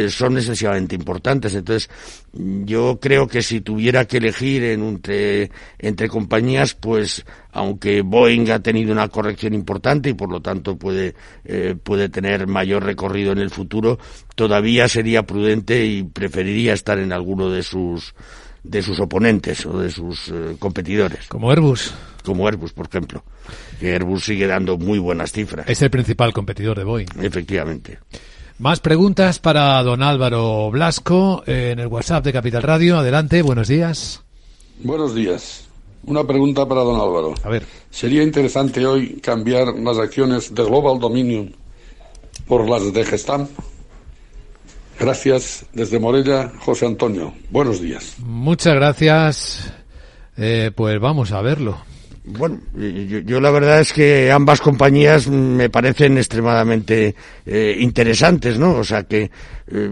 son 0.08 0.36
excesivamente 0.36 0.94
importantes. 0.94 1.54
Entonces, 1.54 1.88
yo 2.32 2.98
creo 3.00 3.26
que 3.26 3.42
si 3.42 3.60
tuviera 3.60 4.04
que 4.04 4.18
elegir 4.18 4.64
en, 4.64 4.82
entre, 4.82 5.50
entre 5.78 6.08
compañías, 6.08 6.74
pues 6.74 7.24
aunque 7.52 8.02
Boeing 8.02 8.50
ha 8.50 8.60
tenido 8.60 8.92
una 8.92 9.08
corrección 9.08 9.54
importante 9.54 10.10
y 10.10 10.14
por 10.14 10.30
lo 10.30 10.40
tanto 10.40 10.76
puede, 10.76 11.14
puede 11.82 12.08
tener 12.08 12.46
mayor 12.46 12.84
recorrido 12.84 13.32
en 13.32 13.38
el 13.38 13.50
futuro, 13.50 13.98
todavía 14.42 14.88
sería 14.88 15.22
prudente 15.22 15.86
y 15.86 16.02
preferiría 16.02 16.72
estar 16.72 16.98
en 16.98 17.12
alguno 17.12 17.48
de 17.48 17.62
sus 17.62 18.14
de 18.64 18.82
sus 18.82 18.98
oponentes 19.00 19.64
o 19.66 19.78
de 19.78 19.90
sus 19.90 20.28
eh, 20.28 20.56
competidores. 20.58 21.28
Como 21.28 21.50
Airbus. 21.50 21.92
Como 22.24 22.46
Airbus, 22.46 22.72
por 22.72 22.86
ejemplo. 22.86 23.24
Que 23.78 23.92
Airbus 23.92 24.24
sigue 24.24 24.46
dando 24.46 24.78
muy 24.78 24.98
buenas 24.98 25.32
cifras. 25.32 25.68
Es 25.68 25.82
el 25.82 25.90
principal 25.90 26.32
competidor 26.32 26.78
de 26.78 26.84
Boeing. 26.84 27.06
Efectivamente. 27.20 27.98
Más 28.58 28.80
preguntas 28.80 29.38
para 29.38 29.82
don 29.82 30.02
Álvaro 30.02 30.70
Blasco 30.70 31.42
en 31.46 31.78
el 31.78 31.86
WhatsApp 31.86 32.24
de 32.24 32.32
Capital 32.32 32.62
Radio. 32.62 32.98
Adelante, 32.98 33.42
buenos 33.42 33.68
días. 33.68 34.22
Buenos 34.80 35.14
días. 35.14 35.68
Una 36.04 36.24
pregunta 36.24 36.66
para 36.66 36.82
don 36.82 37.00
Álvaro. 37.00 37.34
A 37.44 37.48
ver. 37.48 37.64
¿Sería 37.90 38.22
interesante 38.22 38.84
hoy 38.86 39.20
cambiar 39.20 39.74
las 39.74 39.98
acciones 39.98 40.54
de 40.54 40.64
Global 40.64 40.98
Dominion 40.98 41.54
por 42.46 42.68
las 42.68 42.92
de 42.92 43.04
Gestamp? 43.04 43.50
Gracias 44.98 45.66
desde 45.72 45.98
Morella, 45.98 46.52
José 46.58 46.86
Antonio. 46.86 47.32
Buenos 47.50 47.80
días. 47.80 48.16
Muchas 48.18 48.74
gracias. 48.74 49.72
Eh, 50.36 50.70
pues 50.74 50.98
vamos 51.00 51.32
a 51.32 51.42
verlo. 51.42 51.78
Bueno, 52.24 52.60
yo, 52.76 53.18
yo, 53.18 53.40
la 53.40 53.50
verdad 53.50 53.80
es 53.80 53.92
que 53.92 54.30
ambas 54.30 54.60
compañías 54.60 55.26
me 55.26 55.68
parecen 55.70 56.18
extremadamente 56.18 57.16
eh, 57.44 57.76
interesantes, 57.80 58.60
¿no? 58.60 58.74
O 58.76 58.84
sea 58.84 59.02
que 59.02 59.28
eh, 59.66 59.90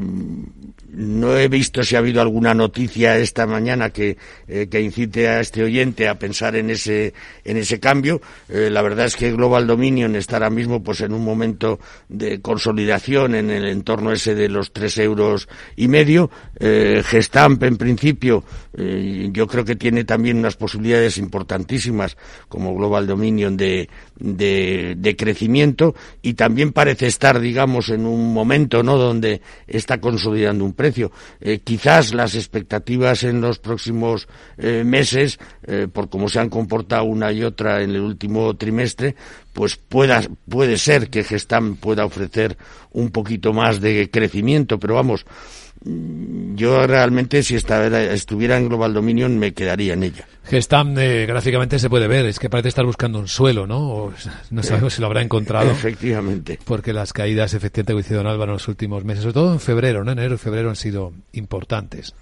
no 0.92 1.36
he 1.36 1.48
visto 1.48 1.82
si 1.82 1.94
ha 1.94 1.98
habido 1.98 2.20
alguna 2.20 2.54
noticia 2.54 3.16
esta 3.18 3.46
mañana 3.46 3.90
que, 3.90 4.16
eh, 4.48 4.68
que 4.70 4.80
incite 4.80 5.28
a 5.28 5.40
este 5.40 5.62
oyente 5.62 6.08
a 6.08 6.18
pensar 6.18 6.56
en 6.56 6.70
ese, 6.70 7.14
en 7.44 7.56
ese 7.56 7.78
cambio. 7.78 8.20
Eh, 8.48 8.70
la 8.70 8.82
verdad 8.82 9.06
es 9.06 9.16
que 9.16 9.32
Global 9.32 9.66
Dominion 9.66 10.16
está 10.16 10.36
ahora 10.36 10.50
mismo 10.50 10.82
pues 10.82 11.00
en 11.00 11.12
un 11.12 11.24
momento 11.24 11.78
de 12.08 12.40
consolidación 12.40 13.34
en 13.34 13.50
el 13.50 13.66
entorno 13.66 14.12
ese 14.12 14.34
de 14.34 14.48
los 14.48 14.72
tres 14.72 14.98
euros 14.98 15.48
y 15.76 15.88
medio. 15.88 16.30
Eh, 16.58 17.02
Gestamp, 17.04 17.62
en 17.62 17.76
principio, 17.76 18.44
yo 18.72 19.46
creo 19.46 19.64
que 19.64 19.76
tiene 19.76 20.04
también 20.04 20.38
unas 20.38 20.56
posibilidades 20.56 21.18
importantísimas 21.18 22.16
como 22.48 22.74
Global 22.74 23.06
Dominion 23.06 23.56
de, 23.56 23.88
de, 24.18 24.94
de 24.96 25.16
crecimiento 25.16 25.94
y 26.22 26.34
también 26.34 26.72
parece 26.72 27.06
estar, 27.06 27.40
digamos, 27.40 27.88
en 27.90 28.06
un 28.06 28.32
momento, 28.32 28.82
¿no?, 28.82 28.96
donde 28.96 29.40
está 29.66 30.00
consolidando 30.00 30.64
un 30.64 30.72
precio. 30.80 31.12
Eh, 31.42 31.58
quizás 31.62 32.14
las 32.14 32.34
expectativas 32.34 33.22
en 33.22 33.42
los 33.42 33.58
próximos 33.58 34.28
eh, 34.56 34.82
meses, 34.82 35.38
eh, 35.66 35.88
por 35.92 36.08
cómo 36.08 36.26
se 36.30 36.40
han 36.40 36.48
comportado 36.48 37.04
una 37.04 37.30
y 37.32 37.42
otra 37.42 37.82
en 37.82 37.90
el 37.90 38.00
último 38.00 38.56
trimestre, 38.56 39.14
pues 39.52 39.76
pueda, 39.76 40.22
puede 40.48 40.78
ser 40.78 41.10
que 41.10 41.22
Gestam 41.22 41.76
pueda 41.76 42.06
ofrecer 42.06 42.56
un 42.92 43.10
poquito 43.10 43.52
más 43.52 43.82
de 43.82 44.08
crecimiento, 44.10 44.78
pero 44.78 44.94
vamos, 44.94 45.26
yo 45.82 46.86
realmente 46.86 47.42
si 47.42 47.56
estuviera 47.56 48.58
en 48.58 48.68
Global 48.68 48.92
Dominion 48.92 49.38
me 49.38 49.54
quedaría 49.54 49.94
en 49.94 50.02
ella. 50.02 50.26
Gestam 50.44 50.98
eh, 50.98 51.24
gráficamente 51.26 51.78
se 51.78 51.88
puede 51.88 52.06
ver, 52.06 52.26
es 52.26 52.38
que 52.38 52.50
parece 52.50 52.68
estar 52.68 52.84
buscando 52.84 53.18
un 53.18 53.28
suelo, 53.28 53.66
¿no? 53.66 53.78
O, 53.78 54.12
no 54.50 54.62
sabemos 54.62 54.94
si 54.94 55.00
lo 55.00 55.06
habrá 55.06 55.22
encontrado. 55.22 55.70
Efectivamente. 55.70 56.58
Porque 56.64 56.92
las 56.92 57.12
caídas 57.14 57.54
efectivamente 57.54 57.94
que 57.94 58.00
hicieron 58.00 58.26
Álvaro 58.26 58.52
en 58.52 58.56
los 58.56 58.68
últimos 58.68 59.04
meses, 59.04 59.22
sobre 59.22 59.34
todo 59.34 59.52
en 59.54 59.60
febrero, 59.60 60.04
¿no? 60.04 60.12
Enero 60.12 60.34
y 60.34 60.38
febrero 60.38 60.68
han 60.68 60.76
sido 60.76 61.14
importantes. 61.32 62.14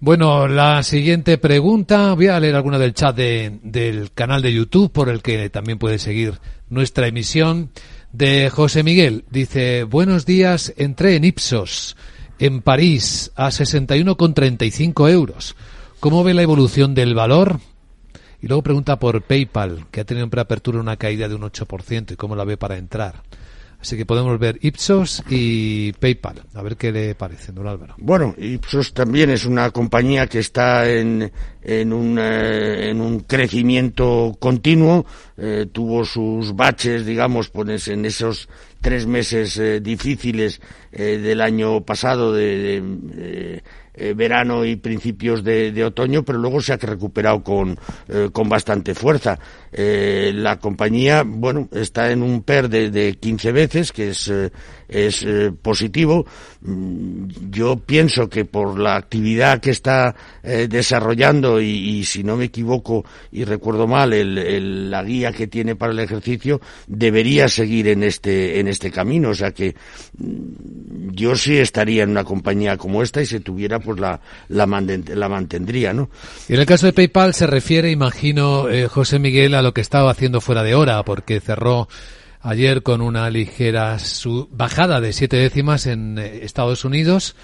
Bueno, 0.00 0.48
la 0.48 0.82
siguiente 0.82 1.38
pregunta, 1.38 2.14
voy 2.14 2.26
a 2.26 2.40
leer 2.40 2.56
alguna 2.56 2.80
del 2.80 2.94
chat 2.94 3.14
de, 3.14 3.60
del 3.62 4.10
canal 4.12 4.42
de 4.42 4.52
YouTube 4.52 4.90
por 4.90 5.08
el 5.08 5.22
que 5.22 5.48
también 5.50 5.78
puede 5.78 6.00
seguir 6.00 6.40
nuestra 6.68 7.06
emisión 7.06 7.70
de 8.12 8.50
José 8.50 8.82
Miguel. 8.82 9.24
Dice, 9.30 9.84
buenos 9.84 10.26
días, 10.26 10.74
entré 10.76 11.14
en 11.14 11.22
Ipsos 11.22 11.96
en 12.38 12.62
París 12.62 13.32
a 13.36 13.48
61,35 13.48 15.10
euros. 15.10 15.56
¿Cómo 16.00 16.24
ve 16.24 16.34
la 16.34 16.42
evolución 16.42 16.94
del 16.94 17.14
valor? 17.14 17.60
Y 18.40 18.48
luego 18.48 18.62
pregunta 18.62 18.98
por 18.98 19.22
PayPal, 19.22 19.86
que 19.90 20.00
ha 20.00 20.04
tenido 20.04 20.24
en 20.24 20.30
preapertura 20.30 20.80
una 20.80 20.96
caída 20.96 21.28
de 21.28 21.36
un 21.36 21.42
8%, 21.42 22.12
y 22.12 22.16
cómo 22.16 22.34
la 22.34 22.44
ve 22.44 22.56
para 22.56 22.76
entrar. 22.76 23.22
Así 23.82 23.96
que 23.96 24.06
podemos 24.06 24.38
ver 24.38 24.58
Ipsos 24.62 25.24
y 25.28 25.92
PayPal. 25.94 26.42
A 26.54 26.62
ver 26.62 26.76
qué 26.76 26.92
le 26.92 27.16
parece, 27.16 27.50
don 27.50 27.66
Álvaro. 27.66 27.96
Bueno, 27.98 28.32
Ipsos 28.38 28.94
también 28.94 29.30
es 29.30 29.44
una 29.44 29.72
compañía 29.72 30.28
que 30.28 30.38
está 30.38 30.88
en, 30.88 31.32
en, 31.60 31.92
un, 31.92 32.16
eh, 32.16 32.90
en 32.90 33.00
un 33.00 33.20
crecimiento 33.20 34.36
continuo. 34.38 35.04
Eh, 35.36 35.66
tuvo 35.72 36.04
sus 36.04 36.54
baches, 36.54 37.04
digamos, 37.04 37.48
pues 37.48 37.88
en 37.88 38.04
esos 38.04 38.48
tres 38.82 39.06
meses 39.06 39.56
eh, 39.56 39.80
difíciles 39.80 40.60
eh, 40.92 41.18
del 41.18 41.40
año 41.40 41.82
pasado 41.86 42.34
de, 42.34 42.82
de, 42.82 43.62
eh, 43.94 44.14
verano 44.14 44.64
y 44.64 44.76
principios 44.76 45.44
de, 45.44 45.84
otoño, 45.84 46.22
pero 46.22 46.38
luego 46.38 46.62
se 46.62 46.72
ha 46.72 46.76
recuperado 46.78 47.42
con, 47.44 47.78
eh, 48.08 48.30
con 48.32 48.48
bastante 48.48 48.94
fuerza. 48.94 49.38
Eh, 49.70 50.32
la 50.34 50.58
compañía, 50.58 51.24
bueno, 51.26 51.68
está 51.72 52.10
en 52.10 52.22
un 52.22 52.42
PER 52.42 52.70
de, 52.70 52.90
de 52.90 53.14
15 53.18 53.52
veces, 53.52 53.92
que 53.92 54.10
es, 54.10 54.32
es 54.92 55.26
positivo. 55.62 56.26
Mm, 56.60 57.28
yo 57.50 57.76
pienso 57.76 58.28
que 58.28 58.44
por 58.44 58.78
la 58.78 58.96
actividad 58.96 59.60
que 59.60 59.70
está 59.70 60.14
desarrollando 60.42 61.60
y, 61.60 62.04
si 62.04 62.24
no 62.24 62.36
me 62.36 62.46
equivoco 62.46 63.04
y 63.30 63.44
recuerdo 63.44 63.86
mal, 63.86 64.12
el, 64.12 64.90
la 64.90 65.02
guía 65.02 65.32
que 65.32 65.46
tiene 65.46 65.76
para 65.76 65.92
el 65.92 65.98
ejercicio 66.00 66.60
debería 66.86 67.48
seguir 67.48 67.88
en 67.88 68.02
este, 68.02 68.60
en 68.60 68.68
este 68.68 68.90
camino. 68.90 69.30
O 69.30 69.34
sea 69.34 69.52
que 69.52 69.74
mm, 70.18 71.10
yo 71.12 71.36
sí 71.36 71.56
estaría 71.58 72.02
en 72.02 72.10
una 72.10 72.24
compañía 72.24 72.76
como 72.76 73.02
esta 73.02 73.22
y 73.22 73.26
se 73.26 73.40
tuviera 73.40 73.78
pues 73.80 73.98
la, 74.00 74.20
la, 74.48 74.66
mantendría, 74.66 75.92
¿no? 75.92 76.10
Y 76.48 76.54
en 76.54 76.60
el 76.60 76.66
caso 76.66 76.86
de 76.86 76.92
PayPal 76.92 77.34
se 77.34 77.46
refiere, 77.46 77.90
imagino, 77.90 78.68
eh, 78.68 78.88
José 78.88 79.18
Miguel, 79.18 79.54
a 79.54 79.62
lo 79.62 79.72
que 79.72 79.80
estaba 79.80 80.10
haciendo 80.10 80.40
fuera 80.40 80.62
de 80.62 80.74
hora, 80.74 81.02
porque 81.04 81.40
cerró 81.40 81.88
ayer 82.42 82.82
con 82.82 83.00
una 83.00 83.30
ligera 83.30 83.96
bajada 84.50 85.00
de 85.00 85.12
siete 85.12 85.36
décimas 85.36 85.86
en 85.86 86.18
eh, 86.18 86.40
Estados 86.42 86.84
Unidos, 86.84 87.36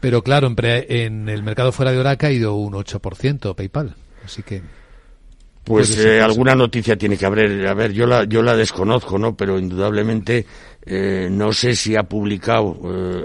pero 0.00 0.22
claro, 0.22 0.46
en, 0.48 0.56
en, 0.88 1.28
el 1.28 1.42
mercado 1.42 1.72
fuera 1.72 1.92
de 1.92 1.98
hora 1.98 2.12
ha 2.12 2.16
caído 2.16 2.54
un 2.54 2.74
8% 2.74 3.54
PayPal. 3.54 3.94
Así 4.24 4.42
que. 4.42 4.62
Pues 5.64 5.96
eh, 5.96 6.20
alguna 6.20 6.54
noticia 6.56 6.96
tiene 6.96 7.16
que 7.16 7.26
haber. 7.26 7.66
A 7.68 7.74
ver, 7.74 7.92
yo 7.92 8.06
la, 8.06 8.24
yo 8.24 8.42
la 8.42 8.56
desconozco, 8.56 9.16
¿no? 9.16 9.36
Pero 9.36 9.58
indudablemente 9.58 10.44
no 11.30 11.52
sé 11.52 11.76
si 11.76 11.94
ha 11.94 12.02
publicado 12.02 12.76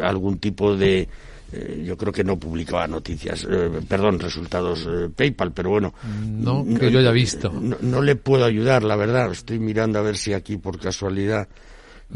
algún 0.03 0.37
tipo 0.37 0.77
de, 0.77 1.09
eh, 1.51 1.83
yo 1.85 1.95
creo 1.95 2.11
que 2.11 2.25
no 2.25 2.37
publicaba 2.37 2.87
noticias, 2.87 3.47
eh, 3.49 3.69
perdón, 3.87 4.19
resultados 4.19 4.85
eh, 4.85 5.09
PayPal, 5.15 5.53
pero 5.53 5.69
bueno. 5.69 5.93
No, 6.25 6.65
que 6.77 6.91
yo 6.91 6.99
haya 6.99 7.11
visto. 7.11 7.49
No, 7.51 8.01
le 8.01 8.15
puedo 8.17 8.43
ayudar, 8.43 8.83
la 8.83 8.97
verdad. 8.97 9.31
Estoy 9.31 9.59
mirando 9.59 9.99
a 9.99 10.01
ver 10.01 10.17
si 10.17 10.33
aquí 10.33 10.57
por 10.57 10.77
casualidad 10.77 11.47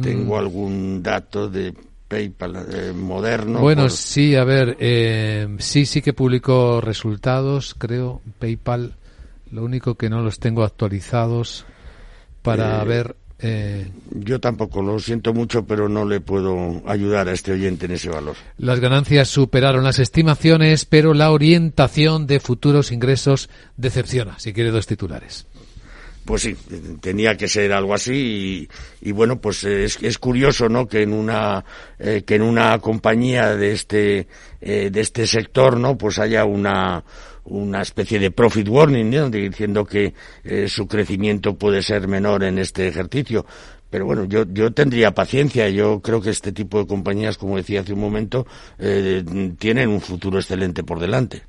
tengo 0.01 0.35
mm. 0.35 0.39
algún 0.39 1.03
dato 1.03 1.47
de 1.47 1.73
PayPal 2.07 2.93
moderno. 2.93 3.61
Bueno, 3.61 3.87
sí, 3.87 4.35
a 4.35 4.43
ver, 4.43 4.75
sí, 5.59 5.85
sí 5.85 6.01
que 6.01 6.11
publicó 6.11 6.81
resultados, 6.81 7.73
creo, 7.77 8.21
PayPal. 8.37 8.95
Lo 9.51 9.63
único 9.63 9.95
que 9.95 10.09
no 10.09 10.21
los 10.21 10.39
tengo 10.39 10.63
actualizados 10.63 11.65
para 12.41 12.83
ver 12.83 13.15
eh, 13.41 13.87
Yo 14.11 14.39
tampoco 14.39 14.81
lo 14.81 14.99
siento 14.99 15.33
mucho, 15.33 15.65
pero 15.65 15.89
no 15.89 16.05
le 16.05 16.21
puedo 16.21 16.81
ayudar 16.85 17.27
a 17.27 17.33
este 17.33 17.51
oyente 17.51 17.85
en 17.85 17.93
ese 17.93 18.09
valor. 18.09 18.35
Las 18.57 18.79
ganancias 18.79 19.29
superaron 19.29 19.83
las 19.83 19.99
estimaciones, 19.99 20.85
pero 20.85 21.13
la 21.13 21.31
orientación 21.31 22.27
de 22.27 22.39
futuros 22.39 22.91
ingresos 22.91 23.49
decepciona. 23.77 24.37
Si 24.39 24.53
quiere 24.53 24.71
dos 24.71 24.85
titulares. 24.85 25.47
Pues 26.23 26.43
sí, 26.43 26.55
tenía 27.01 27.35
que 27.35 27.47
ser 27.47 27.73
algo 27.73 27.95
así 27.95 28.69
y, 29.01 29.11
bueno, 29.11 29.41
pues 29.41 29.63
es, 29.63 29.97
es, 30.03 30.19
curioso, 30.19 30.69
¿no? 30.69 30.87
Que 30.87 31.01
en 31.01 31.13
una 31.13 31.65
eh, 31.97 32.21
que 32.23 32.35
en 32.35 32.43
una 32.43 32.77
compañía 32.77 33.55
de 33.55 33.71
este 33.71 34.27
eh, 34.61 34.91
de 34.91 35.01
este 35.01 35.25
sector, 35.25 35.77
¿no? 35.77 35.97
Pues 35.97 36.19
haya 36.19 36.45
una 36.45 37.03
una 37.45 37.81
especie 37.81 38.19
de 38.19 38.31
profit 38.31 38.67
warning, 38.67 39.31
diciendo 39.31 39.85
que 39.85 40.13
eh, 40.43 40.67
su 40.67 40.87
crecimiento 40.87 41.55
puede 41.55 41.81
ser 41.81 42.07
menor 42.07 42.43
en 42.43 42.59
este 42.59 42.87
ejercicio. 42.87 43.45
Pero 43.89 44.05
bueno, 44.05 44.23
yo, 44.23 44.45
yo 44.47 44.71
tendría 44.71 45.13
paciencia. 45.13 45.69
Yo 45.69 46.01
creo 46.01 46.21
que 46.21 46.29
este 46.29 46.51
tipo 46.51 46.79
de 46.79 46.87
compañías, 46.87 47.37
como 47.37 47.57
decía 47.57 47.81
hace 47.81 47.93
un 47.93 47.99
momento, 47.99 48.47
eh, 48.79 49.23
tienen 49.59 49.89
un 49.89 49.99
futuro 49.99 50.39
excelente 50.39 50.83
por 50.83 50.99
delante. 50.99 51.43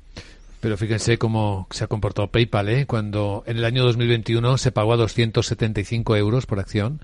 Pero 0.59 0.77
fíjense 0.77 1.17
cómo 1.17 1.67
se 1.71 1.83
ha 1.83 1.87
comportado 1.87 2.29
PayPal, 2.29 2.69
¿eh? 2.69 2.85
cuando 2.85 3.43
en 3.47 3.57
el 3.57 3.65
año 3.65 3.83
2021 3.83 4.57
se 4.57 4.71
pagó 4.71 4.93
a 4.93 4.97
275 4.97 6.15
euros 6.15 6.45
por 6.45 6.59
acción. 6.59 7.01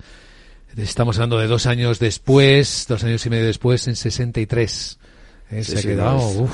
Estamos 0.77 1.17
hablando 1.17 1.39
de 1.39 1.47
dos 1.47 1.65
años 1.65 1.99
después, 1.99 2.85
dos 2.87 3.03
años 3.03 3.25
y 3.25 3.29
medio 3.29 3.45
después, 3.45 3.87
en 3.87 3.95
63. 3.95 4.99
¿eh? 5.51 5.63
se 5.63 5.79
ha 5.79 5.81
quedado. 5.81 6.47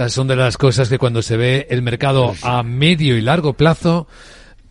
Estas 0.00 0.14
son 0.14 0.28
de 0.28 0.36
las 0.36 0.56
cosas 0.56 0.88
que 0.88 0.96
cuando 0.96 1.20
se 1.20 1.36
ve 1.36 1.66
el 1.68 1.82
mercado 1.82 2.32
a 2.42 2.62
medio 2.62 3.18
y 3.18 3.20
largo 3.20 3.52
plazo, 3.52 4.06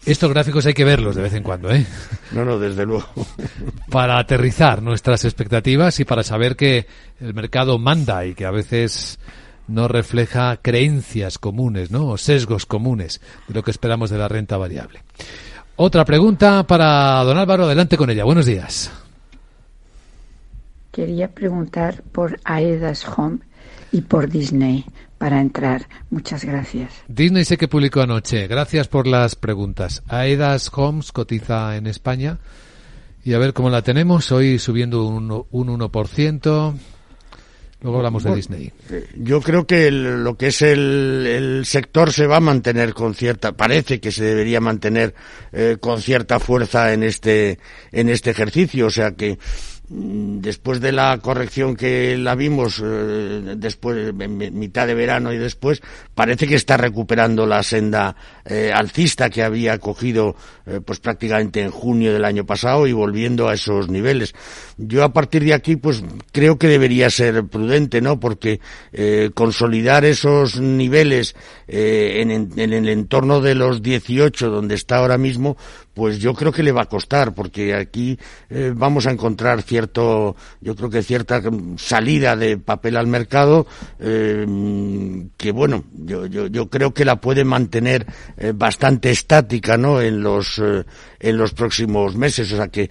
estos 0.03 0.31
gráficos 0.31 0.65
hay 0.65 0.73
que 0.73 0.83
verlos 0.83 1.15
de 1.15 1.21
vez 1.21 1.35
en 1.35 1.43
cuando, 1.43 1.69
¿eh? 1.69 1.85
No, 2.31 2.43
no, 2.43 2.57
desde 2.57 2.83
luego. 2.83 3.05
Para 3.91 4.17
aterrizar 4.17 4.81
nuestras 4.81 5.25
expectativas 5.25 5.99
y 5.99 6.03
para 6.03 6.23
saber 6.23 6.55
que 6.55 6.87
el 7.19 7.35
mercado 7.35 7.77
manda 7.77 8.25
y 8.25 8.33
que 8.33 8.47
a 8.47 8.49
veces 8.49 9.19
no 9.67 9.87
refleja 9.87 10.57
creencias 10.63 11.37
comunes, 11.37 11.91
¿no? 11.91 12.07
O 12.07 12.17
sesgos 12.17 12.65
comunes 12.65 13.21
de 13.47 13.53
lo 13.53 13.61
que 13.61 13.69
esperamos 13.69 14.09
de 14.09 14.17
la 14.17 14.29
renta 14.29 14.57
variable. 14.57 15.03
Otra 15.75 16.05
pregunta 16.05 16.65
para 16.65 17.23
don 17.23 17.37
Álvaro, 17.37 17.65
adelante 17.65 17.97
con 17.97 18.09
ella. 18.09 18.23
Buenos 18.23 18.47
días. 18.47 18.91
Quería 20.91 21.27
preguntar 21.27 22.01
por 22.11 22.39
Aedas 22.45 23.07
Home 23.07 23.41
y 23.91 24.01
por 24.01 24.27
Disney 24.27 24.85
para 25.19 25.39
entrar. 25.41 25.87
Muchas 26.09 26.43
gracias. 26.43 26.91
Disney 27.07 27.45
sé 27.45 27.57
que 27.57 27.67
publicó 27.67 28.01
anoche. 28.01 28.47
Gracias 28.47 28.87
por 28.87 29.05
las 29.05 29.35
preguntas. 29.35 30.01
Aedas 30.07 30.71
Homes 30.73 31.11
cotiza 31.11 31.75
en 31.75 31.85
España. 31.85 32.39
Y 33.23 33.33
a 33.33 33.37
ver 33.37 33.53
cómo 33.53 33.69
la 33.69 33.83
tenemos. 33.83 34.31
Hoy 34.31 34.57
subiendo 34.57 35.05
un, 35.05 35.45
un 35.51 35.67
1%. 35.67 36.73
Luego 37.81 37.97
hablamos 37.97 38.23
de 38.23 38.35
Disney. 38.35 38.71
Eh, 38.89 39.07
yo 39.15 39.41
creo 39.41 39.65
que 39.65 39.89
lo 39.91 40.35
que 40.35 40.47
es 40.47 40.61
el, 40.61 41.25
el, 41.27 41.65
sector 41.65 42.11
se 42.11 42.27
va 42.27 42.37
a 42.37 42.41
mantener 42.41 42.93
con 42.93 43.13
cierta, 43.13 43.53
parece 43.53 44.01
que 44.01 44.11
se 44.11 44.25
debería 44.25 44.59
mantener 44.59 45.15
eh, 45.53 45.77
con 45.79 46.01
cierta 46.01 46.39
fuerza 46.39 46.91
en 46.91 47.03
este, 47.03 47.59
en 47.93 48.09
este 48.09 48.31
ejercicio. 48.31 48.87
O 48.87 48.89
sea 48.89 49.11
que 49.11 49.37
después 49.91 50.79
de 50.81 50.91
la 50.91 51.17
corrección 51.17 51.75
que 51.75 52.15
la 52.15 52.35
vimos 52.35 52.79
eh, 52.83 53.55
después 53.57 54.13
en 54.19 54.59
mitad 54.59 54.85
de 54.85 54.93
verano 54.93 55.33
y 55.33 55.37
después 55.39 55.81
parece 56.13 56.45
que 56.45 56.53
está 56.53 56.77
recuperando 56.77 57.47
la 57.47 57.63
senda 57.63 58.15
eh, 58.45 58.71
alcista 58.71 59.31
que 59.31 59.41
había 59.41 59.79
cogido 59.79 60.35
eh, 60.67 60.79
pues 60.85 60.99
prácticamente 60.99 61.61
en 61.61 61.71
junio 61.71 62.13
del 62.13 62.23
año 62.23 62.45
pasado 62.45 62.85
y 62.85 62.93
volviendo 62.93 63.47
a 63.49 63.55
esos 63.55 63.89
niveles. 63.89 64.35
Yo 64.77 65.03
a 65.03 65.11
partir 65.11 65.43
de 65.43 65.55
aquí 65.55 65.75
pues 65.75 66.03
creo 66.31 66.59
que 66.59 66.67
debería 66.67 67.09
ser 67.09 67.45
prudente 67.45 67.99
no 67.99 68.19
porque 68.19 68.59
consolidar 69.33 70.05
esos 70.05 70.59
niveles 70.59 71.35
en, 71.67 72.31
en, 72.31 72.73
el 72.73 72.89
entorno 72.89 73.41
de 73.41 73.55
los 73.55 73.81
18 73.81 74.49
donde 74.49 74.75
está 74.75 74.97
ahora 74.97 75.17
mismo 75.17 75.57
pues 75.99 76.17
yo 76.17 76.33
creo 76.33 76.53
que 76.53 76.63
le 76.63 76.71
va 76.71 76.83
a 76.83 76.85
costar, 76.85 77.33
porque 77.33 77.75
aquí 77.75 78.17
eh, 78.49 78.71
vamos 78.73 79.05
a 79.05 79.11
encontrar 79.11 79.61
cierto, 79.63 80.37
yo 80.61 80.73
creo 80.73 80.89
que 80.89 81.03
cierta 81.03 81.41
salida 81.75 82.37
de 82.37 82.57
papel 82.57 82.95
al 82.95 83.07
mercado, 83.07 83.67
eh, 83.99 84.47
que 85.35 85.51
bueno, 85.51 85.83
yo, 85.91 86.25
yo, 86.25 86.47
yo, 86.47 86.69
creo 86.69 86.93
que 86.93 87.03
la 87.03 87.19
puede 87.19 87.43
mantener 87.43 88.05
eh, 88.37 88.53
bastante 88.55 89.11
estática, 89.11 89.75
¿no? 89.75 90.01
En 90.01 90.23
los, 90.23 90.61
en 91.19 91.37
los 91.37 91.51
próximos 91.51 92.15
meses. 92.15 92.49
O 92.53 92.55
sea 92.55 92.69
que, 92.69 92.89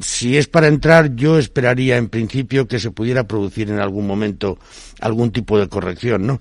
si 0.00 0.38
es 0.38 0.46
para 0.46 0.68
entrar, 0.68 1.14
yo 1.14 1.38
esperaría 1.38 1.98
en 1.98 2.08
principio 2.08 2.66
que 2.66 2.80
se 2.80 2.90
pudiera 2.90 3.28
producir 3.28 3.68
en 3.68 3.80
algún 3.80 4.06
momento 4.06 4.58
algún 5.00 5.30
tipo 5.30 5.58
de 5.58 5.68
corrección, 5.68 6.26
¿no? 6.26 6.40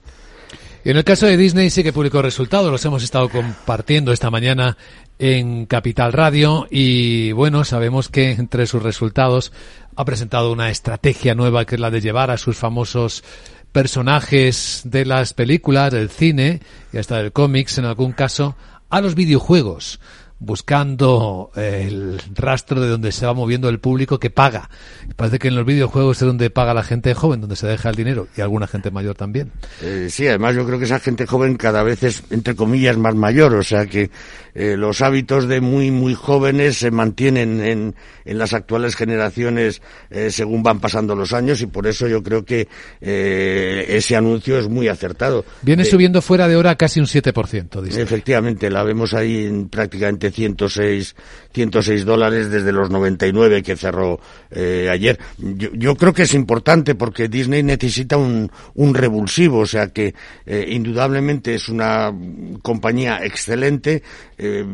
Y 0.86 0.92
en 0.92 0.98
el 0.98 1.04
caso 1.04 1.26
de 1.26 1.36
Disney 1.36 1.72
sí 1.72 1.82
que 1.82 1.92
publicó 1.92 2.22
resultados, 2.22 2.72
los 2.72 2.86
hemos 2.86 3.04
estado 3.04 3.28
compartiendo 3.28 4.14
esta 4.14 4.30
mañana 4.30 4.78
en 5.20 5.66
Capital 5.66 6.14
Radio 6.14 6.68
y 6.70 7.32
bueno, 7.32 7.64
sabemos 7.64 8.10
que 8.10 8.32
entre 8.32 8.68
sus 8.68 8.84
resultados 8.84 9.52
ha 9.96 10.06
presentado 10.06 10.52
una 10.52 10.70
estrategia 10.70 11.36
nueva 11.36 11.66
que 11.66 11.76
es 11.76 11.82
la 11.82 11.92
de 11.92 12.02
llevar 12.02 12.32
a 12.32 12.38
sus 12.38 12.58
famosos 12.58 13.24
personajes 13.72 14.82
de 14.86 15.06
las 15.06 15.34
películas, 15.34 15.92
del 15.92 16.10
cine 16.10 16.62
y 16.92 16.98
hasta 16.98 17.18
del 17.18 17.32
cómics 17.32 17.78
en 17.78 17.86
algún 17.86 18.12
caso 18.12 18.56
a 18.90 19.02
los 19.02 19.16
videojuegos 19.16 20.00
buscando 20.40 21.52
eh, 21.56 21.86
el 21.88 22.22
rastro 22.34 22.82
de 22.82 22.90
donde 22.90 23.12
se 23.12 23.26
va 23.26 23.34
moviendo 23.34 23.70
el 23.70 23.80
público 23.80 24.20
que 24.20 24.30
paga. 24.30 24.70
Parece 25.16 25.40
que 25.40 25.48
en 25.48 25.56
los 25.56 25.66
videojuegos 25.66 26.22
es 26.22 26.28
donde 26.28 26.50
paga 26.50 26.74
la 26.74 26.84
gente 26.84 27.14
joven, 27.14 27.42
donde 27.42 27.56
se 27.56 27.68
deja 27.68 27.90
el 27.90 27.96
dinero 27.96 28.28
y 28.36 28.42
alguna 28.42 28.68
gente 28.68 28.92
mayor 28.92 29.16
también. 29.16 29.52
Eh, 29.82 30.08
sí, 30.10 30.28
además 30.28 30.56
yo 30.56 30.66
creo 30.66 30.78
que 30.78 30.86
esa 30.86 31.00
gente 31.00 31.26
joven 31.26 31.56
cada 31.56 31.84
vez 31.84 32.04
es, 32.04 32.24
entre 32.30 32.56
comillas, 32.56 32.98
más 32.98 33.16
mayor, 33.16 33.56
o 33.56 33.64
sea 33.64 33.86
que 33.86 34.12
eh, 34.56 34.76
los 34.78 35.02
hábitos 35.02 35.48
de 35.48 35.62
muy, 35.62 35.92
muy 35.92 36.16
jóvenes 36.16 36.78
se 36.78 36.90
mantienen 36.90 37.62
en, 37.62 37.96
en 38.26 38.38
las 38.38 38.54
actuales 38.54 38.96
generaciones 38.96 39.82
según 40.30 40.64
van 40.64 40.80
pasando 40.80 41.16
los 41.16 41.34
años 41.34 41.62
y 41.62 41.68
por 41.68 41.88
eso 41.88 42.08
yo 42.08 42.24
creo 42.24 42.46
que 42.46 42.68
ese 43.02 44.16
anuncio 44.16 44.58
es 44.58 44.68
muy 44.68 44.88
acertado. 44.88 45.46
Viene 45.62 45.84
subiendo 45.84 46.22
fuera 46.22 46.48
de 46.48 46.56
hora 46.56 46.76
casi 46.76 47.00
un 47.00 47.06
7%, 47.06 47.82
dice. 47.82 48.02
Efectivamente, 48.02 48.70
la 48.70 48.84
vemos 48.84 49.14
ahí 49.14 49.46
en 49.46 49.70
prácticamente 49.70 50.32
106, 50.32 51.16
106 51.56 52.04
dólares 52.04 52.52
desde 52.52 52.74
los 52.74 52.90
99 52.90 53.64
que 53.64 53.78
cerró 53.78 54.20
eh, 54.52 54.90
ayer. 54.92 55.18
Yo, 55.38 55.70
yo, 55.74 55.96
creo 55.96 56.14
que 56.14 56.24
es 56.24 56.34
importante 56.34 56.96
porque 56.96 57.30
Disney 57.30 57.64
necesita 57.64 58.18
un, 58.18 58.52
un 58.74 58.94
revulsivo, 58.94 59.60
o 59.60 59.66
sea 59.66 59.88
que 59.88 60.14
eh, 60.46 60.66
indudablemente 60.70 61.56
es 61.56 61.70
una 61.70 62.14
compañía 62.62 63.24
excelente. 63.24 64.04
Eh, 64.38 64.66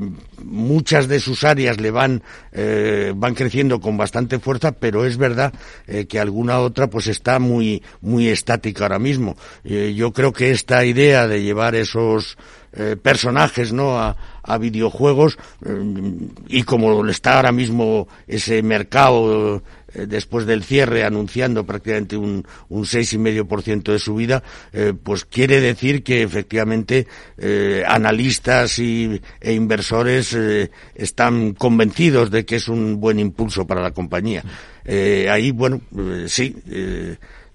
muchas 0.44 1.08
de 1.08 1.20
sus 1.20 1.44
áreas 1.44 1.80
le 1.80 1.92
van, 1.92 2.24
eh, 2.52 3.14
van 3.16 3.36
creciendo 3.36 3.80
con 3.80 3.96
bastante 3.96 4.40
fuerza, 4.40 4.72
pero 4.72 5.06
es 5.06 5.18
verdad 5.18 5.54
eh, 5.88 6.08
que 6.08 6.20
alguna 6.20 6.60
otra 6.60 6.88
pues 6.88 7.06
está 7.06 7.38
muy, 7.38 7.84
muy 8.02 8.28
estática 8.28 8.86
ahora 8.86 8.98
mismo. 8.98 9.38
Eh, 9.64 9.94
yo 9.96 10.12
creo 10.14 10.34
que 10.34 10.50
esta 10.50 10.84
idea 10.84 11.28
de 11.28 11.44
llevar 11.44 11.76
esos 11.76 12.38
eh, 12.74 12.96
personajes 13.02 13.74
no 13.74 14.00
a, 14.00 14.16
a 14.44 14.58
videojuegos 14.58 15.38
eh, 15.66 16.14
y 16.48 16.64
como 16.64 17.06
está 17.08 17.36
ahora 17.36 17.52
mismo 17.52 18.08
ese 18.28 18.64
mercado 18.64 19.62
eh, 19.94 20.06
después 20.08 20.46
del 20.46 20.64
cierre 20.64 21.04
anunciando 21.04 21.66
prácticamente 21.66 22.16
un, 22.16 22.46
un 22.70 22.86
seis 22.86 23.12
y 23.14 23.18
medio 23.18 23.46
por 23.48 23.62
ciento 23.62 23.92
de 23.92 24.00
subida, 24.00 24.42
eh, 24.72 24.94
pues 25.02 25.26
quiere 25.26 25.60
decir 25.60 26.04
que 26.04 26.24
efectivamente 26.24 27.08
eh, 27.38 27.84
analistas 27.86 28.80
y, 28.80 29.22
e 29.42 29.54
inversores 29.54 30.34
eh, 30.34 30.72
están 30.96 31.54
convencidos 31.54 32.32
de 32.32 32.46
que 32.46 32.56
es 32.56 32.68
un 32.68 33.00
buen 33.00 33.20
impulso 33.20 33.68
para 33.68 33.82
la 33.82 33.92
compañía. 33.92 34.44
Eh, 34.86 35.28
ahí, 35.30 35.52
bueno, 35.52 35.82
eh, 35.98 36.26
sí. 36.28 36.56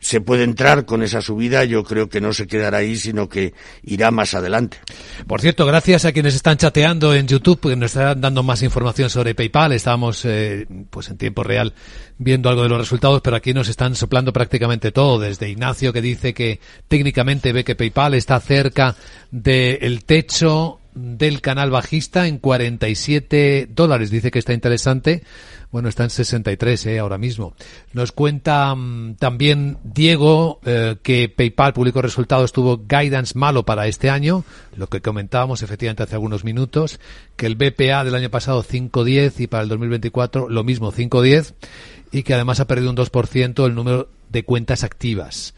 Se 0.07 0.21
puede 0.21 0.45
entrar 0.45 0.87
con 0.87 1.03
esa 1.03 1.21
subida, 1.21 1.65
yo 1.65 1.83
creo 1.83 2.09
que 2.09 2.21
no 2.21 2.33
se 2.33 2.47
quedará 2.47 2.79
ahí, 2.79 2.95
sino 2.95 3.29
que 3.29 3.55
irá 3.83 4.13
más 4.13 4.35
adelante. 4.35 4.79
Por 5.27 5.41
cierto, 5.41 5.67
gracias 5.67 6.05
a 6.05 6.13
quienes 6.13 6.37
están 6.37 6.59
chateando 6.59 7.13
en 7.13 7.27
YouTube, 7.27 7.71
que 7.71 7.75
nos 7.75 7.91
están 7.91 8.21
dando 8.21 8.45
más 8.45 8.63
información 8.63 9.11
sobre 9.11 9.35
PayPal. 9.35 9.73
Estábamos, 9.73 10.25
eh, 10.25 10.65
pues 10.91 11.09
en 11.09 11.19
tiempo 11.19 11.43
real, 11.43 11.75
viendo 12.19 12.49
algo 12.49 12.63
de 12.63 12.69
los 12.69 12.79
resultados, 12.79 13.21
pero 13.21 13.35
aquí 13.35 13.53
nos 13.53 13.69
están 13.69 13.97
soplando 13.97 14.33
prácticamente 14.33 14.93
todo. 14.93 15.19
Desde 15.19 15.49
Ignacio, 15.49 15.93
que 15.93 16.01
dice 16.01 16.33
que 16.33 16.61
técnicamente 16.87 17.53
ve 17.53 17.65
que 17.65 17.75
PayPal 17.75 18.15
está 18.15 18.39
cerca 18.39 18.95
del 19.33 20.05
techo 20.05 20.79
del 20.97 21.43
canal 21.43 21.71
bajista 21.71 22.27
en 22.27 22.39
47 22.39 23.69
dólares. 23.71 24.11
Dice 24.11 24.31
que 24.31 24.39
está 24.39 24.55
interesante. 24.55 25.23
Bueno, 25.71 25.89
está 25.89 26.05
en 26.05 26.11
63 26.11 26.87
eh, 26.87 26.99
ahora 26.99 27.19
mismo. 27.19 27.55
Nos 27.93 28.13
cuenta 28.13 28.73
um, 28.73 29.15
también 29.17 29.79
Diego 29.85 30.61
eh, 30.65 30.97
que 31.03 31.29
PayPal 31.29 31.75
publicó 31.75 32.01
resultados, 32.01 32.53
tuvo 32.53 32.79
guidance 32.89 33.39
malo 33.39 33.65
para 33.65 33.87
este 33.87 34.09
año, 34.09 34.45
lo 34.77 34.87
que 34.89 35.03
comentábamos 35.03 35.63
efectivamente 35.63 36.05
hace 36.05 36.15
algunos 36.15 36.45
minutos, 36.45 36.99
que 37.37 37.47
el 37.47 37.57
BPA 37.57 38.05
del 38.05 38.15
año 38.15 38.31
pasado 38.31 38.65
5.10 38.65 39.41
y 39.41 39.47
para 39.49 39.65
el 39.65 39.69
2024 39.69 40.49
lo 40.49 40.65
mismo 40.65 40.93
5.10 40.93 41.55
y 42.13 42.23
que 42.23 42.35
además 42.35 42.61
ha 42.61 42.67
perdido 42.67 42.91
un 42.91 42.97
2% 42.97 43.67
el 43.67 43.75
número 43.75 44.09
de 44.31 44.45
cuentas 44.45 44.83
activas 44.83 45.53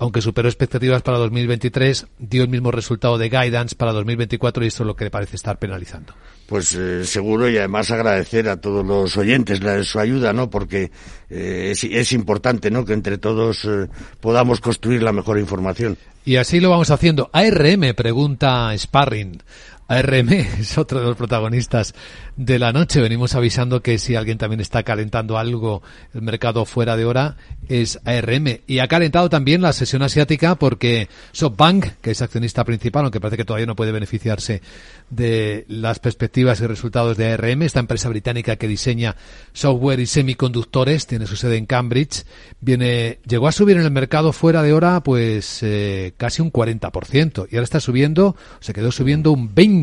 aunque 0.00 0.22
superó 0.22 0.48
expectativas 0.48 1.02
para 1.02 1.18
2023, 1.18 2.06
dio 2.18 2.42
el 2.42 2.48
mismo 2.48 2.70
resultado 2.70 3.18
de 3.18 3.28
guidance 3.28 3.76
para 3.76 3.92
2024 3.92 4.64
y 4.64 4.68
esto 4.68 4.82
es 4.82 4.86
lo 4.86 4.96
que 4.96 5.04
le 5.04 5.10
parece 5.10 5.36
estar 5.36 5.58
penalizando. 5.58 6.14
Pues 6.46 6.74
eh, 6.74 7.04
seguro 7.04 7.50
y 7.50 7.58
además 7.58 7.90
agradecer 7.90 8.48
a 8.48 8.58
todos 8.58 8.84
los 8.84 9.14
oyentes 9.18 9.62
la, 9.62 9.84
su 9.84 10.00
ayuda, 10.00 10.32
¿no? 10.32 10.48
Porque 10.48 10.90
eh, 11.28 11.68
es, 11.72 11.84
es, 11.84 12.12
importante, 12.12 12.70
¿no? 12.70 12.86
Que 12.86 12.94
entre 12.94 13.18
todos 13.18 13.66
eh, 13.66 13.88
podamos 14.20 14.60
construir 14.60 15.02
la 15.02 15.12
mejor 15.12 15.38
información. 15.38 15.98
Y 16.24 16.36
así 16.36 16.60
lo 16.60 16.70
vamos 16.70 16.90
haciendo. 16.90 17.28
ARM 17.34 17.94
pregunta 17.94 18.72
Sparring. 18.76 19.42
ARM 19.90 20.28
es 20.60 20.78
otro 20.78 21.00
de 21.00 21.06
los 21.06 21.16
protagonistas 21.16 21.94
de 22.36 22.60
la 22.60 22.72
noche. 22.72 23.00
Venimos 23.00 23.34
avisando 23.34 23.82
que 23.82 23.98
si 23.98 24.14
alguien 24.14 24.38
también 24.38 24.60
está 24.60 24.84
calentando 24.84 25.36
algo 25.36 25.82
el 26.14 26.22
mercado 26.22 26.64
fuera 26.64 26.96
de 26.96 27.04
hora 27.04 27.36
es 27.68 27.98
ARM. 28.04 28.60
Y 28.68 28.78
ha 28.78 28.86
calentado 28.86 29.28
también 29.28 29.62
la 29.62 29.72
sesión 29.72 30.02
asiática 30.02 30.54
porque 30.54 31.08
SoftBank, 31.32 31.86
que 32.00 32.12
es 32.12 32.22
accionista 32.22 32.64
principal, 32.64 33.04
aunque 33.04 33.20
parece 33.20 33.36
que 33.36 33.44
todavía 33.44 33.66
no 33.66 33.74
puede 33.74 33.90
beneficiarse 33.90 34.62
de 35.10 35.64
las 35.68 35.98
perspectivas 35.98 36.60
y 36.60 36.66
resultados 36.66 37.16
de 37.16 37.32
ARM, 37.32 37.62
esta 37.62 37.80
empresa 37.80 38.08
británica 38.08 38.54
que 38.56 38.68
diseña 38.68 39.16
software 39.52 39.98
y 39.98 40.06
semiconductores, 40.06 41.08
tiene 41.08 41.26
su 41.26 41.34
sede 41.34 41.56
en 41.56 41.66
Cambridge, 41.66 42.24
viene, 42.60 43.18
llegó 43.26 43.48
a 43.48 43.52
subir 43.52 43.76
en 43.76 43.82
el 43.82 43.90
mercado 43.90 44.32
fuera 44.32 44.62
de 44.62 44.72
hora 44.72 45.02
pues 45.02 45.62
eh, 45.62 46.12
casi 46.16 46.42
un 46.42 46.52
40% 46.52 47.48
y 47.50 47.56
ahora 47.56 47.64
está 47.64 47.80
subiendo, 47.80 48.36
se 48.60 48.72
quedó 48.72 48.92
subiendo 48.92 49.32
un 49.32 49.52
20%, 49.52 49.79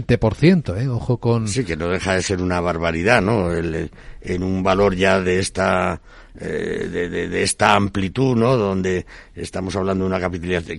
¿eh? 0.78 0.88
ojo 0.88 1.18
con... 1.18 1.48
Sí, 1.48 1.64
que 1.64 1.76
no 1.76 1.88
deja 1.90 2.16
de 2.16 2.22
ser 2.22 2.42
una 2.42 2.60
barbaridad, 2.62 3.22
¿no? 3.22 3.52
El, 3.52 3.92
en 4.22 4.44
un 4.44 4.64
valor 4.64 4.96
ya 4.96 5.22
de 5.22 5.40
esta 5.40 6.02
eh, 6.40 6.88
de, 6.92 7.10
de, 7.10 7.28
de, 7.30 7.44
esta 7.44 7.74
amplitud, 7.74 8.36
¿no? 8.36 8.58
Donde 8.58 9.08
estamos 9.36 9.76
hablando 9.76 10.08
de 10.08 10.16
una 10.16 10.20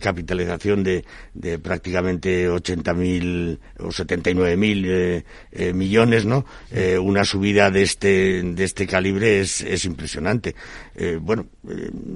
capitalización 0.00 0.84
de, 0.84 1.04
de 1.34 1.58
prácticamente 1.58 2.48
80.000 2.48 3.58
o 3.80 3.88
79.000 3.88 4.84
eh, 4.86 5.24
eh, 5.50 5.72
millones, 5.72 6.24
¿no? 6.26 6.46
Eh, 6.70 6.96
una 6.96 7.24
subida 7.24 7.72
de 7.72 7.82
este, 7.82 8.42
de 8.42 8.64
este 8.64 8.86
calibre 8.86 9.40
es, 9.40 9.60
es 9.62 9.84
impresionante. 9.84 10.54
Eh, 10.94 11.18
bueno, 11.20 11.46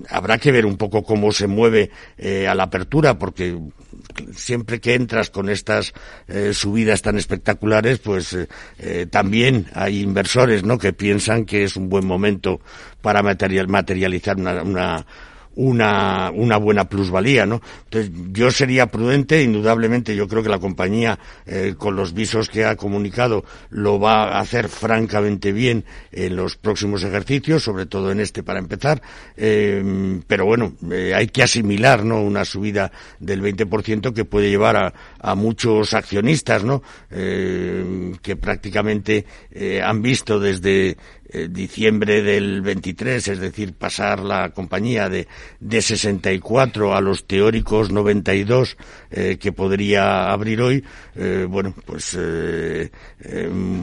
habrá 0.08 0.38
que 0.38 0.52
ver 0.52 0.64
un 0.64 0.76
poco 0.76 1.02
cómo 1.02 1.32
se 1.32 1.48
mueve 1.48 1.90
a 2.48 2.54
la 2.54 2.64
apertura, 2.64 3.18
porque 3.18 3.58
siempre 4.34 4.80
que 4.80 4.94
entras 4.94 5.30
con 5.30 5.48
estas 5.48 5.92
subidas 6.52 7.02
tan 7.02 7.18
espectaculares, 7.18 7.98
pues 7.98 8.36
también 9.10 9.66
hay 9.74 10.00
inversores, 10.00 10.64
¿no? 10.64 10.78
Que 10.78 10.92
piensan 10.92 11.44
que 11.44 11.64
es 11.64 11.76
un 11.76 11.88
buen 11.88 12.06
momento 12.06 12.60
para 13.00 13.22
material, 13.22 13.68
materializar 13.68 14.36
una, 14.36 14.62
una, 14.62 15.06
una, 15.56 16.30
una 16.30 16.56
buena 16.56 16.88
plusvalía, 16.88 17.46
¿no? 17.46 17.60
Entonces, 17.84 18.10
yo 18.32 18.50
sería 18.50 18.86
prudente, 18.86 19.42
indudablemente, 19.42 20.16
yo 20.16 20.28
creo 20.28 20.42
que 20.42 20.48
la 20.48 20.58
compañía, 20.58 21.18
eh, 21.46 21.74
con 21.76 21.96
los 21.96 22.14
visos 22.14 22.48
que 22.48 22.64
ha 22.64 22.76
comunicado, 22.76 23.44
lo 23.70 24.00
va 24.00 24.24
a 24.24 24.40
hacer 24.40 24.68
francamente 24.68 25.52
bien 25.52 25.84
en 26.10 26.36
los 26.36 26.56
próximos 26.56 27.04
ejercicios, 27.04 27.62
sobre 27.62 27.86
todo 27.86 28.10
en 28.10 28.20
este 28.20 28.42
para 28.42 28.58
empezar, 28.58 29.02
eh, 29.36 30.20
pero 30.26 30.46
bueno, 30.46 30.72
eh, 30.90 31.12
hay 31.14 31.28
que 31.28 31.42
asimilar, 31.42 32.04
¿no? 32.04 32.22
Una 32.22 32.44
subida 32.44 32.92
del 33.18 33.42
20% 33.42 34.12
que 34.12 34.24
puede 34.24 34.50
llevar 34.50 34.76
a, 34.76 34.94
a 35.18 35.34
muchos 35.34 35.94
accionistas, 35.94 36.64
¿no? 36.64 36.82
Eh, 37.10 38.12
que 38.22 38.36
prácticamente 38.36 39.24
eh, 39.50 39.80
han 39.82 40.02
visto 40.02 40.40
desde 40.40 40.96
eh, 41.32 41.48
diciembre 41.50 42.22
del 42.22 42.62
23, 42.62 43.28
es 43.28 43.38
decir, 43.38 43.72
pasar 43.74 44.20
la 44.20 44.50
compañía 44.50 45.08
de, 45.08 45.28
de 45.60 45.82
64 45.82 46.94
a 46.94 47.00
los 47.00 47.26
teóricos 47.26 47.90
92 47.90 48.76
eh, 49.10 49.38
que 49.40 49.52
podría 49.52 50.30
abrir 50.32 50.60
hoy, 50.60 50.84
eh, 51.14 51.46
bueno, 51.48 51.74
pues 51.84 52.16
eh, 52.18 52.90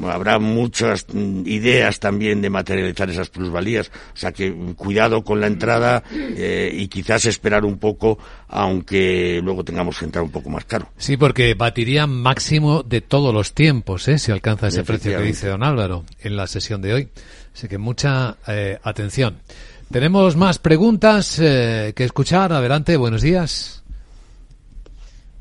habrá 0.07 0.39
muchas 0.39 1.05
ideas 1.45 1.99
también 1.99 2.41
de 2.41 2.49
materializar 2.49 3.09
esas 3.09 3.29
plusvalías, 3.29 3.91
o 4.13 4.17
sea 4.17 4.31
que 4.31 4.53
cuidado 4.75 5.23
con 5.23 5.39
la 5.39 5.47
entrada 5.47 6.03
y 6.11 6.87
quizás 6.87 7.25
esperar 7.25 7.65
un 7.65 7.77
poco, 7.77 8.17
aunque 8.47 9.39
luego 9.43 9.63
tengamos 9.63 9.99
que 9.99 10.05
entrar 10.05 10.23
un 10.23 10.31
poco 10.31 10.49
más 10.49 10.65
caro. 10.65 10.89
Sí, 10.97 11.17
porque 11.17 11.53
batiría 11.53 12.07
máximo 12.07 12.83
de 12.83 13.01
todos 13.01 13.33
los 13.33 13.53
tiempos, 13.53 14.07
¿eh? 14.07 14.17
si 14.17 14.31
alcanza 14.31 14.67
ese 14.67 14.83
precio 14.83 15.17
que 15.17 15.23
dice 15.23 15.47
don 15.47 15.63
Álvaro 15.63 16.05
en 16.21 16.35
la 16.35 16.47
sesión 16.47 16.81
de 16.81 16.93
hoy. 16.93 17.09
Así 17.53 17.67
que 17.67 17.77
mucha 17.77 18.37
eh, 18.47 18.79
atención. 18.83 19.39
Tenemos 19.91 20.35
más 20.35 20.59
preguntas 20.59 21.39
eh, 21.39 21.93
que 21.95 22.03
escuchar. 22.03 22.53
Adelante, 22.53 22.95
buenos 22.97 23.21
días. 23.21 23.79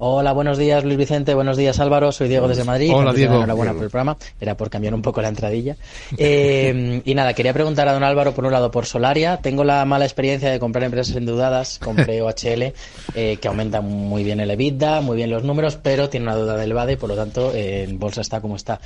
Hola, 0.01 0.31
buenos 0.33 0.59
días 0.59 0.85
Luis 0.85 0.97
Vicente, 0.97 1.35
buenos 1.35 1.57
días 1.57 1.81
Álvaro, 1.81 2.13
soy 2.13 2.29
Diego 2.29 2.47
desde 2.47 2.63
Madrid. 2.63 2.93
Hola 2.95 3.13
Diego. 3.13 3.35
Enhorabuena 3.35 3.73
por 3.73 3.83
el 3.83 3.91
programa, 3.91 4.17
era 4.41 4.57
por 4.57 4.71
cambiar 4.71 4.95
un 4.95 5.03
poco 5.03 5.21
la 5.21 5.27
entradilla. 5.27 5.77
Eh, 6.17 7.03
y 7.05 7.15
nada, 7.17 7.35
quería 7.35 7.53
preguntar 7.53 7.89
a 7.89 7.95
don 7.95 8.05
Álvaro 8.05 8.33
por 8.33 8.45
un 8.45 8.53
lado 8.53 8.71
por 8.71 8.87
Solaria. 8.87 9.39
Tengo 9.39 9.65
la 9.65 9.85
mala 9.87 10.05
experiencia 10.05 10.51
de 10.51 10.61
comprar 10.61 10.85
empresas 10.85 11.17
endeudadas, 11.17 11.81
compré 11.81 12.23
OHL, 12.23 12.73
eh, 13.17 13.39
que 13.41 13.49
aumenta 13.49 13.81
muy 13.81 14.23
bien 14.23 14.39
el 14.39 14.53
EBITDA, 14.53 15.01
muy 15.01 15.17
bien 15.17 15.31
los 15.31 15.43
números, 15.43 15.77
pero 15.83 16.09
tiene 16.09 16.27
una 16.27 16.37
duda 16.37 16.57
del 16.57 16.75
VADE, 16.75 16.97
por 16.97 17.09
lo 17.09 17.17
tanto 17.17 17.53
eh, 17.53 17.83
en 17.83 17.99
bolsa 17.99 18.21
está 18.21 18.41
como 18.41 18.55
está. 18.55 18.81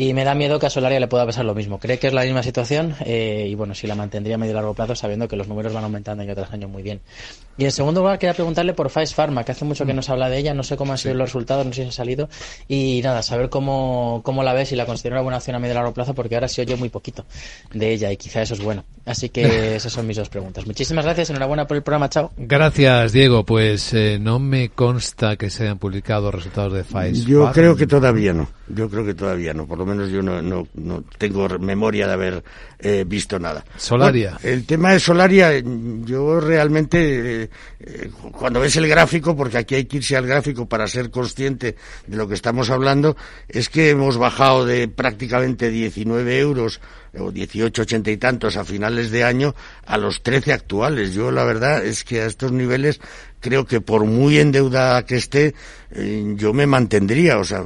Y 0.00 0.14
me 0.14 0.22
da 0.22 0.36
miedo 0.36 0.60
que 0.60 0.66
a 0.66 0.70
Solaria 0.70 1.00
le 1.00 1.08
pueda 1.08 1.26
pasar 1.26 1.44
lo 1.44 1.56
mismo. 1.56 1.80
¿Cree 1.80 1.98
que 1.98 2.06
es 2.06 2.12
la 2.12 2.22
misma 2.22 2.44
situación? 2.44 2.94
Eh, 3.04 3.48
y 3.50 3.56
bueno, 3.56 3.74
si 3.74 3.88
la 3.88 3.96
mantendría 3.96 4.36
a 4.36 4.38
medio 4.38 4.52
y 4.52 4.54
largo 4.54 4.72
plazo 4.72 4.94
sabiendo 4.94 5.26
que 5.26 5.34
los 5.34 5.48
números 5.48 5.72
van 5.72 5.82
aumentando 5.82 6.22
año 6.22 6.36
tras 6.36 6.52
año 6.52 6.68
muy 6.68 6.84
bien. 6.84 7.00
Y 7.56 7.64
en 7.64 7.72
segundo 7.72 8.02
lugar 8.02 8.20
quería 8.20 8.34
preguntarle 8.34 8.72
por 8.72 8.90
Faes 8.90 9.12
Pharma, 9.12 9.42
que 9.42 9.50
hace 9.50 9.64
mucho 9.64 9.84
que 9.84 9.92
no 9.92 10.00
se 10.00 10.12
habla 10.12 10.30
de 10.30 10.38
ella, 10.38 10.54
no 10.54 10.62
sé 10.62 10.76
cómo 10.76 10.92
han 10.92 10.98
sido 10.98 11.14
sí. 11.14 11.18
los 11.18 11.30
resultados, 11.30 11.66
no 11.66 11.72
sé 11.72 11.80
si 11.80 11.86
han 11.86 11.92
salido. 11.92 12.28
Y 12.68 13.00
nada, 13.02 13.22
saber 13.22 13.48
cómo, 13.48 14.20
cómo 14.24 14.44
la 14.44 14.52
ves 14.52 14.70
y 14.70 14.76
la 14.76 14.86
considero 14.86 15.16
una 15.16 15.22
buena 15.22 15.38
opción 15.38 15.56
a 15.56 15.58
medio 15.58 15.72
y 15.72 15.74
largo 15.74 15.92
plazo, 15.92 16.14
porque 16.14 16.36
ahora 16.36 16.46
se 16.46 16.62
oye 16.62 16.76
muy 16.76 16.90
poquito 16.90 17.24
de 17.74 17.90
ella 17.92 18.12
y 18.12 18.16
quizá 18.16 18.42
eso 18.42 18.54
es 18.54 18.62
bueno. 18.62 18.84
Así 19.04 19.30
que 19.30 19.74
esas 19.74 19.92
son 19.92 20.06
mis 20.06 20.16
dos 20.16 20.28
preguntas. 20.28 20.64
Muchísimas 20.64 21.04
gracias, 21.04 21.30
enhorabuena 21.30 21.66
por 21.66 21.76
el 21.76 21.82
programa, 21.82 22.08
chao. 22.08 22.30
Gracias, 22.36 23.12
Diego. 23.12 23.44
Pues 23.44 23.92
eh, 23.92 24.18
no 24.20 24.38
me 24.38 24.68
consta 24.68 25.34
que 25.34 25.50
se 25.50 25.64
hayan 25.64 25.78
publicado 25.78 26.30
resultados 26.30 26.72
de 26.72 26.84
Faes 26.84 27.26
Yo 27.26 27.50
creo 27.50 27.74
que 27.74 27.88
todavía 27.88 28.32
no. 28.32 28.48
Yo 28.68 28.88
creo 28.88 29.04
que 29.04 29.14
todavía 29.14 29.52
no. 29.52 29.66
Por 29.66 29.78
lo 29.78 29.87
menos 29.88 30.10
yo 30.10 30.22
no, 30.22 30.40
no, 30.42 30.68
no 30.74 31.02
tengo 31.18 31.48
memoria 31.58 32.06
de 32.06 32.12
haber 32.12 32.44
eh, 32.78 33.04
visto 33.06 33.38
nada. 33.38 33.64
Solaria. 33.76 34.38
Bueno, 34.40 34.54
el 34.54 34.66
tema 34.66 34.92
de 34.92 35.00
Solaria, 35.00 35.52
yo 36.04 36.40
realmente, 36.40 37.42
eh, 37.42 37.50
eh, 37.80 38.10
cuando 38.32 38.60
ves 38.60 38.76
el 38.76 38.86
gráfico, 38.86 39.36
porque 39.36 39.58
aquí 39.58 39.74
hay 39.74 39.86
que 39.86 39.96
irse 39.96 40.16
al 40.16 40.26
gráfico 40.26 40.68
para 40.68 40.86
ser 40.86 41.10
consciente 41.10 41.76
de 42.06 42.16
lo 42.16 42.28
que 42.28 42.34
estamos 42.34 42.70
hablando, 42.70 43.16
es 43.48 43.68
que 43.68 43.90
hemos 43.90 44.16
bajado 44.16 44.64
de 44.64 44.88
prácticamente 44.88 45.70
19 45.70 46.38
euros 46.38 46.80
o 47.18 47.30
18, 47.30 47.82
80 47.82 48.10
y 48.10 48.16
tantos 48.16 48.56
a 48.56 48.64
finales 48.64 49.10
de 49.10 49.24
año 49.24 49.54
a 49.86 49.98
los 49.98 50.22
13 50.22 50.52
actuales. 50.52 51.14
Yo 51.14 51.30
la 51.30 51.44
verdad 51.44 51.84
es 51.84 52.04
que 52.04 52.22
a 52.22 52.26
estos 52.26 52.52
niveles 52.52 53.00
creo 53.40 53.66
que 53.66 53.80
por 53.80 54.04
muy 54.04 54.38
endeudada 54.38 55.04
que 55.04 55.16
esté, 55.16 55.54
eh, 55.90 56.34
yo 56.36 56.52
me 56.52 56.66
mantendría. 56.66 57.38
O 57.38 57.44
sea, 57.44 57.64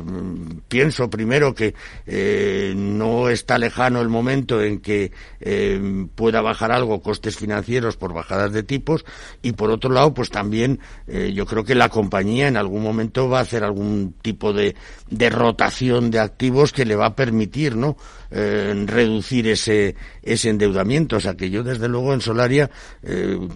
pienso 0.69 1.09
primero 1.09 1.55
que 1.55 1.75
eh, 2.07 2.73
no 2.77 3.29
está 3.29 3.59
lejano 3.59 4.01
el 4.01 4.09
momento 4.09 4.63
en 4.63 4.81
que 4.81 5.13
eh, 5.41 6.07
pueda 6.15 6.41
bajar 6.41 6.73
algo 6.73 7.03
costes 7.03 7.37
financieros 7.37 7.97
por 7.97 8.13
bajadas 8.13 8.53
de 8.53 8.63
tipos 8.63 9.05
y 9.43 9.53
por 9.53 9.71
otro 9.71 9.91
lado, 9.91 10.15
pues 10.15 10.31
también 10.31 10.81
yo 11.35 11.47
creo 11.47 11.65
que 11.65 11.75
la 11.75 11.89
compañía 11.89 12.49
en 12.49 12.57
algún 12.57 12.83
momento 12.83 13.29
va 13.29 13.39
a 13.39 13.43
hacer 13.43 13.65
algún 13.65 14.15
tipo 14.23 14.53
de, 14.53 14.75
de 15.11 15.31
rotación 15.31 16.11
de 16.11 16.21
activos 16.21 16.73
que 16.73 16.85
le 16.85 16.97
va 16.97 17.07
a 17.07 17.17
permitir, 17.17 17.77
¿no? 17.77 17.97
Reducir 18.33 19.47
ese, 19.49 19.95
ese 20.23 20.49
endeudamiento. 20.49 21.17
O 21.17 21.21
sea 21.21 21.35
que 21.35 21.51
yo 21.51 21.63
desde 21.63 21.89
luego 21.89 22.15
en 22.15 22.21
Solaria 22.21 22.71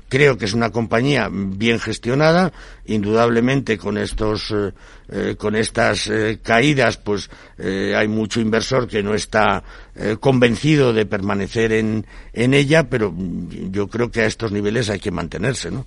creo 0.08 0.36
que 0.36 0.44
es 0.44 0.52
una 0.52 0.70
compañía 0.70 1.28
bien 1.32 1.80
gestionada, 1.80 2.52
indudablemente 2.84 3.78
con 3.78 3.96
estos 3.98 4.50
eh, 4.50 4.72
eh, 5.08 5.36
con 5.38 5.54
estas 5.54 6.08
eh, 6.08 6.40
caídas, 6.42 6.96
pues 6.96 7.30
hay 7.58 8.08
mucho 8.08 8.40
inversor 8.40 8.88
que 8.88 9.02
no 9.02 9.14
está 9.14 9.62
convencido 10.20 10.92
de 10.92 11.06
permanecer 11.06 11.72
en, 11.72 12.04
en 12.32 12.52
ella, 12.52 12.90
pero 12.90 13.14
yo 13.70 13.88
creo 13.88 14.10
que 14.10 14.20
a 14.22 14.26
estos 14.26 14.52
niveles 14.52 14.90
hay 14.90 14.98
que 14.98 15.10
mantenerse, 15.10 15.70
¿no? 15.70 15.86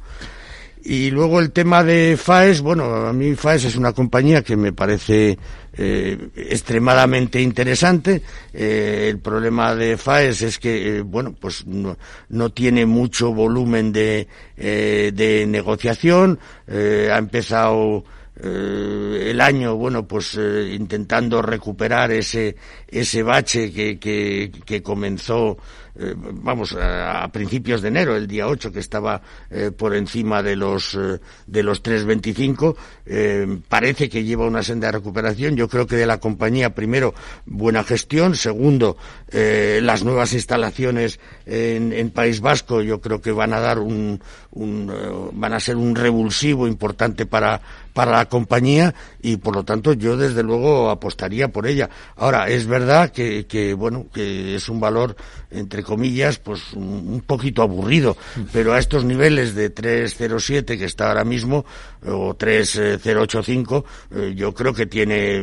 Y 0.84 1.12
luego 1.12 1.40
el 1.40 1.52
tema 1.52 1.84
de 1.84 2.16
FAES, 2.18 2.62
bueno, 2.62 2.86
a 2.86 3.12
mí 3.12 3.36
FAES 3.36 3.66
es 3.66 3.76
una 3.76 3.92
compañía 3.92 4.42
que 4.42 4.56
me 4.56 4.72
parece 4.72 5.38
eh, 5.74 6.30
extremadamente 6.36 7.42
interesante. 7.42 8.22
Eh, 8.54 9.08
el 9.10 9.20
problema 9.20 9.76
de 9.76 9.98
FAES 9.98 10.42
es 10.44 10.60
que, 10.60 11.02
bueno, 11.02 11.36
pues 11.38 11.66
no, 11.68 11.98
no, 12.30 12.50
tiene 12.52 12.86
mucho 12.86 13.34
volumen 13.34 13.92
de, 13.92 14.28
de 14.56 15.46
negociación. 15.48 16.40
ha 16.68 17.18
empezado 17.18 18.06
el 18.42 19.42
año, 19.42 19.76
bueno, 19.76 20.08
pues 20.08 20.36
intentando 20.36 21.42
recuperar 21.42 22.12
ese, 22.12 22.56
ese 22.88 23.22
bache 23.22 23.70
que, 23.74 24.00
que, 24.00 24.50
que 24.66 24.82
comenzó 24.82 25.58
eh, 26.02 26.16
vamos, 26.16 26.78
a, 26.80 27.28
principios 27.34 27.82
de 27.82 27.90
enero, 27.90 28.16
el 28.16 28.26
día 28.26 28.48
8, 28.48 28.72
que 28.72 28.80
estaba 28.80 29.22
eh, 29.50 29.72
por 29.76 29.94
encima 29.94 30.42
de 30.42 30.56
los, 30.56 30.96
eh, 30.96 31.20
de 31.46 31.64
los 31.64 31.84
3,25, 31.84 33.60
parece 33.68 34.08
que 34.08 34.24
lleva 34.24 34.46
una 34.46 34.64
senda 34.64 34.88
de 34.88 34.94
recuperación. 34.94 35.58
Yo 35.58 35.68
creo 35.68 35.88
que 35.88 35.98
de 35.98 36.06
la 36.06 36.20
compañía, 36.20 36.74
primero, 36.74 37.14
buena 37.46 37.84
gestión, 37.84 38.36
segundo, 38.36 38.98
las 39.32 40.04
nuevas 40.04 40.34
instalaciones 40.34 41.20
en, 41.46 41.92
en, 41.92 42.12
País 42.12 42.40
Vasco, 42.40 42.82
yo 42.82 43.02
creo 43.02 43.22
que 43.22 43.32
van 43.32 43.54
a 43.54 43.60
dar 43.60 43.80
un, 43.80 44.22
un 44.52 44.92
van 45.34 45.54
a 45.54 45.60
ser 45.60 45.78
un 45.78 45.96
revulsivo 45.96 46.68
importante 46.68 47.26
para, 47.26 47.62
para 47.94 48.12
la 48.14 48.26
compañía 48.30 48.94
y 49.22 49.38
por 49.38 49.56
lo 49.56 49.66
tanto 49.66 49.94
yo 49.94 50.16
desde 50.16 50.44
luego 50.44 50.90
apostaría 50.90 51.50
por 51.50 51.68
ella. 51.68 51.90
Ahora, 52.16 52.48
es 52.48 52.66
verdad 52.66 53.12
que, 53.12 53.76
bueno, 53.78 54.08
que 54.14 54.56
es 54.56 54.70
un 54.70 54.80
valor 54.80 55.16
entre 55.52 55.84
comillas, 55.84 56.38
pues 56.38 56.74
un, 56.74 57.22
poquito 57.26 57.62
aburrido, 57.62 58.16
pero 58.54 58.74
a 58.74 58.80
estos 58.80 59.04
niveles 59.04 59.56
de 59.56 59.70
307 59.70 60.78
que 60.78 60.86
está 60.86 61.10
ahora 61.10 61.24
mismo, 61.24 61.66
o 62.06 62.36
3085, 62.36 63.86
eh, 64.12 64.34
yo 64.36 64.54
creo 64.54 64.74
que 64.74 64.86
tiene 64.86 65.42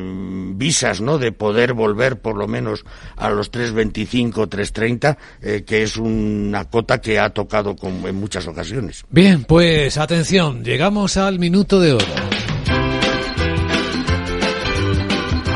visas, 0.54 1.00
¿no?, 1.00 1.18
de 1.18 1.32
poder 1.32 1.74
volver 1.74 2.20
por 2.20 2.36
lo 2.36 2.46
menos 2.46 2.84
a 3.16 3.30
los 3.30 3.50
325, 3.50 4.48
330, 4.48 5.18
eh, 5.42 5.64
que 5.66 5.82
es 5.82 5.96
una 5.96 6.64
cota 6.66 7.00
que 7.00 7.18
ha 7.18 7.30
tocado 7.30 7.76
en 7.82 8.14
muchas 8.14 8.46
ocasiones. 8.46 8.95
Bien, 9.10 9.44
pues 9.44 9.98
atención, 9.98 10.64
llegamos 10.64 11.16
al 11.16 11.38
minuto 11.38 11.80
de 11.80 11.92
oro. 11.92 12.06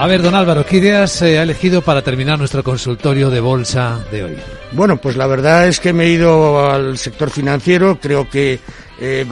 A 0.00 0.06
ver, 0.06 0.22
don 0.22 0.34
Álvaro, 0.34 0.64
¿qué 0.64 0.78
ideas 0.78 1.12
se 1.12 1.38
ha 1.38 1.42
elegido 1.42 1.82
para 1.82 2.00
terminar 2.00 2.38
nuestro 2.38 2.64
consultorio 2.64 3.28
de 3.28 3.40
bolsa 3.40 4.02
de 4.10 4.24
hoy? 4.24 4.36
Bueno, 4.72 4.96
pues 4.96 5.14
la 5.16 5.26
verdad 5.26 5.68
es 5.68 5.78
que 5.78 5.92
me 5.92 6.04
he 6.04 6.08
ido 6.08 6.70
al 6.70 6.96
sector 6.96 7.28
financiero. 7.28 8.00
Creo 8.00 8.26
que 8.30 8.60
eh, 8.98 9.26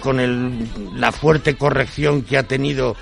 con 0.00 0.20
el, 0.20 0.68
la 0.94 1.10
fuerte 1.10 1.56
corrección 1.56 2.22
que 2.22 2.38
ha 2.38 2.44
tenido 2.44 2.94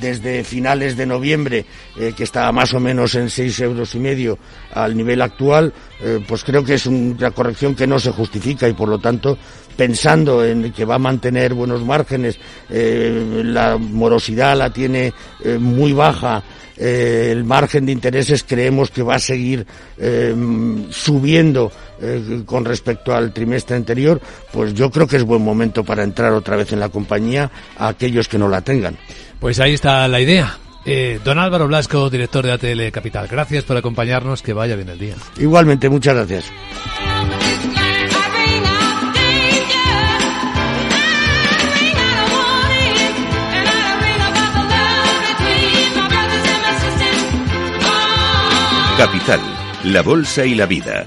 desde 0.00 0.44
finales 0.44 0.96
de 0.96 1.06
noviembre, 1.06 1.64
eh, 1.98 2.12
que 2.16 2.24
estaba 2.24 2.52
más 2.52 2.72
o 2.74 2.80
menos 2.80 3.14
en 3.14 3.30
seis 3.30 3.58
euros 3.60 3.94
y 3.94 3.98
medio 3.98 4.38
al 4.72 4.96
nivel 4.96 5.22
actual, 5.22 5.72
eh, 6.00 6.24
pues 6.26 6.44
creo 6.44 6.64
que 6.64 6.74
es 6.74 6.86
una 6.86 7.30
corrección 7.30 7.74
que 7.74 7.86
no 7.86 7.98
se 7.98 8.10
justifica 8.10 8.68
y 8.68 8.72
por 8.72 8.88
lo 8.88 8.98
tanto 8.98 9.36
pensando 9.76 10.44
en 10.44 10.72
que 10.72 10.84
va 10.84 10.96
a 10.96 10.98
mantener 10.98 11.54
buenos 11.54 11.82
márgenes, 11.82 12.38
eh, 12.68 13.42
la 13.44 13.78
morosidad 13.78 14.56
la 14.56 14.70
tiene 14.70 15.12
muy 15.58 15.92
baja, 15.92 16.42
el 16.76 17.44
margen 17.44 17.86
de 17.86 17.92
intereses 17.92 18.44
creemos 18.46 18.90
que 18.90 19.02
va 19.02 19.14
a 19.14 19.18
seguir 19.18 19.66
subiendo 20.90 21.72
con 22.46 22.64
respecto 22.64 23.14
al 23.14 23.32
trimestre 23.32 23.76
anterior, 23.76 24.20
pues 24.52 24.74
yo 24.74 24.90
creo 24.90 25.06
que 25.06 25.16
es 25.16 25.22
buen 25.22 25.42
momento 25.42 25.84
para 25.84 26.02
entrar 26.02 26.32
otra 26.32 26.56
vez 26.56 26.72
en 26.72 26.80
la 26.80 26.88
compañía 26.88 27.50
a 27.78 27.88
aquellos 27.88 28.28
que 28.28 28.38
no 28.38 28.48
la 28.48 28.60
tengan. 28.60 28.96
Pues 29.38 29.60
ahí 29.60 29.74
está 29.74 30.06
la 30.08 30.20
idea. 30.20 30.58
don 31.24 31.38
Álvaro 31.38 31.68
Blasco, 31.68 32.10
director 32.10 32.44
de 32.44 32.52
ATL 32.52 32.92
Capital, 32.92 33.28
gracias 33.28 33.64
por 33.64 33.76
acompañarnos, 33.76 34.42
que 34.42 34.52
vaya 34.52 34.76
bien 34.76 34.88
el 34.88 34.98
día. 34.98 35.14
Igualmente, 35.38 35.88
muchas 35.88 36.14
gracias. 36.14 36.52
Capital, 49.02 49.40
la 49.84 50.00
Bolsa 50.02 50.44
y 50.44 50.54
la 50.54 50.64
Vida, 50.66 51.06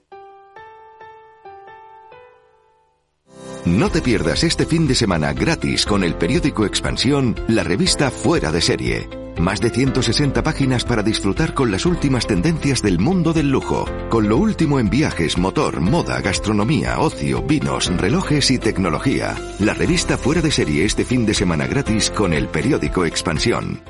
No 3.65 3.91
te 3.91 4.01
pierdas 4.01 4.43
este 4.43 4.65
fin 4.65 4.87
de 4.87 4.95
semana 4.95 5.33
gratis 5.33 5.85
con 5.85 6.03
el 6.03 6.15
periódico 6.15 6.65
Expansión, 6.65 7.35
la 7.47 7.63
revista 7.63 8.09
Fuera 8.09 8.51
de 8.51 8.59
Serie. 8.59 9.07
Más 9.39 9.61
de 9.61 9.69
160 9.69 10.41
páginas 10.41 10.83
para 10.83 11.03
disfrutar 11.03 11.53
con 11.53 11.69
las 11.69 11.85
últimas 11.85 12.25
tendencias 12.25 12.81
del 12.81 12.97
mundo 12.97 13.33
del 13.33 13.51
lujo, 13.51 13.85
con 14.09 14.27
lo 14.27 14.37
último 14.37 14.79
en 14.79 14.89
viajes, 14.89 15.37
motor, 15.37 15.79
moda, 15.79 16.19
gastronomía, 16.21 16.99
ocio, 16.99 17.43
vinos, 17.43 17.95
relojes 17.97 18.49
y 18.49 18.57
tecnología. 18.57 19.35
La 19.59 19.75
revista 19.75 20.17
Fuera 20.17 20.41
de 20.41 20.51
Serie 20.51 20.83
este 20.83 21.05
fin 21.05 21.27
de 21.27 21.35
semana 21.35 21.67
gratis 21.67 22.09
con 22.09 22.33
el 22.33 22.47
periódico 22.47 23.05
Expansión. 23.05 23.83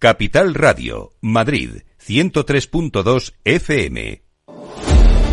Capital 0.00 0.54
Radio, 0.54 1.12
Madrid, 1.20 1.82
103.2 2.04 3.34
FM. 3.44 4.21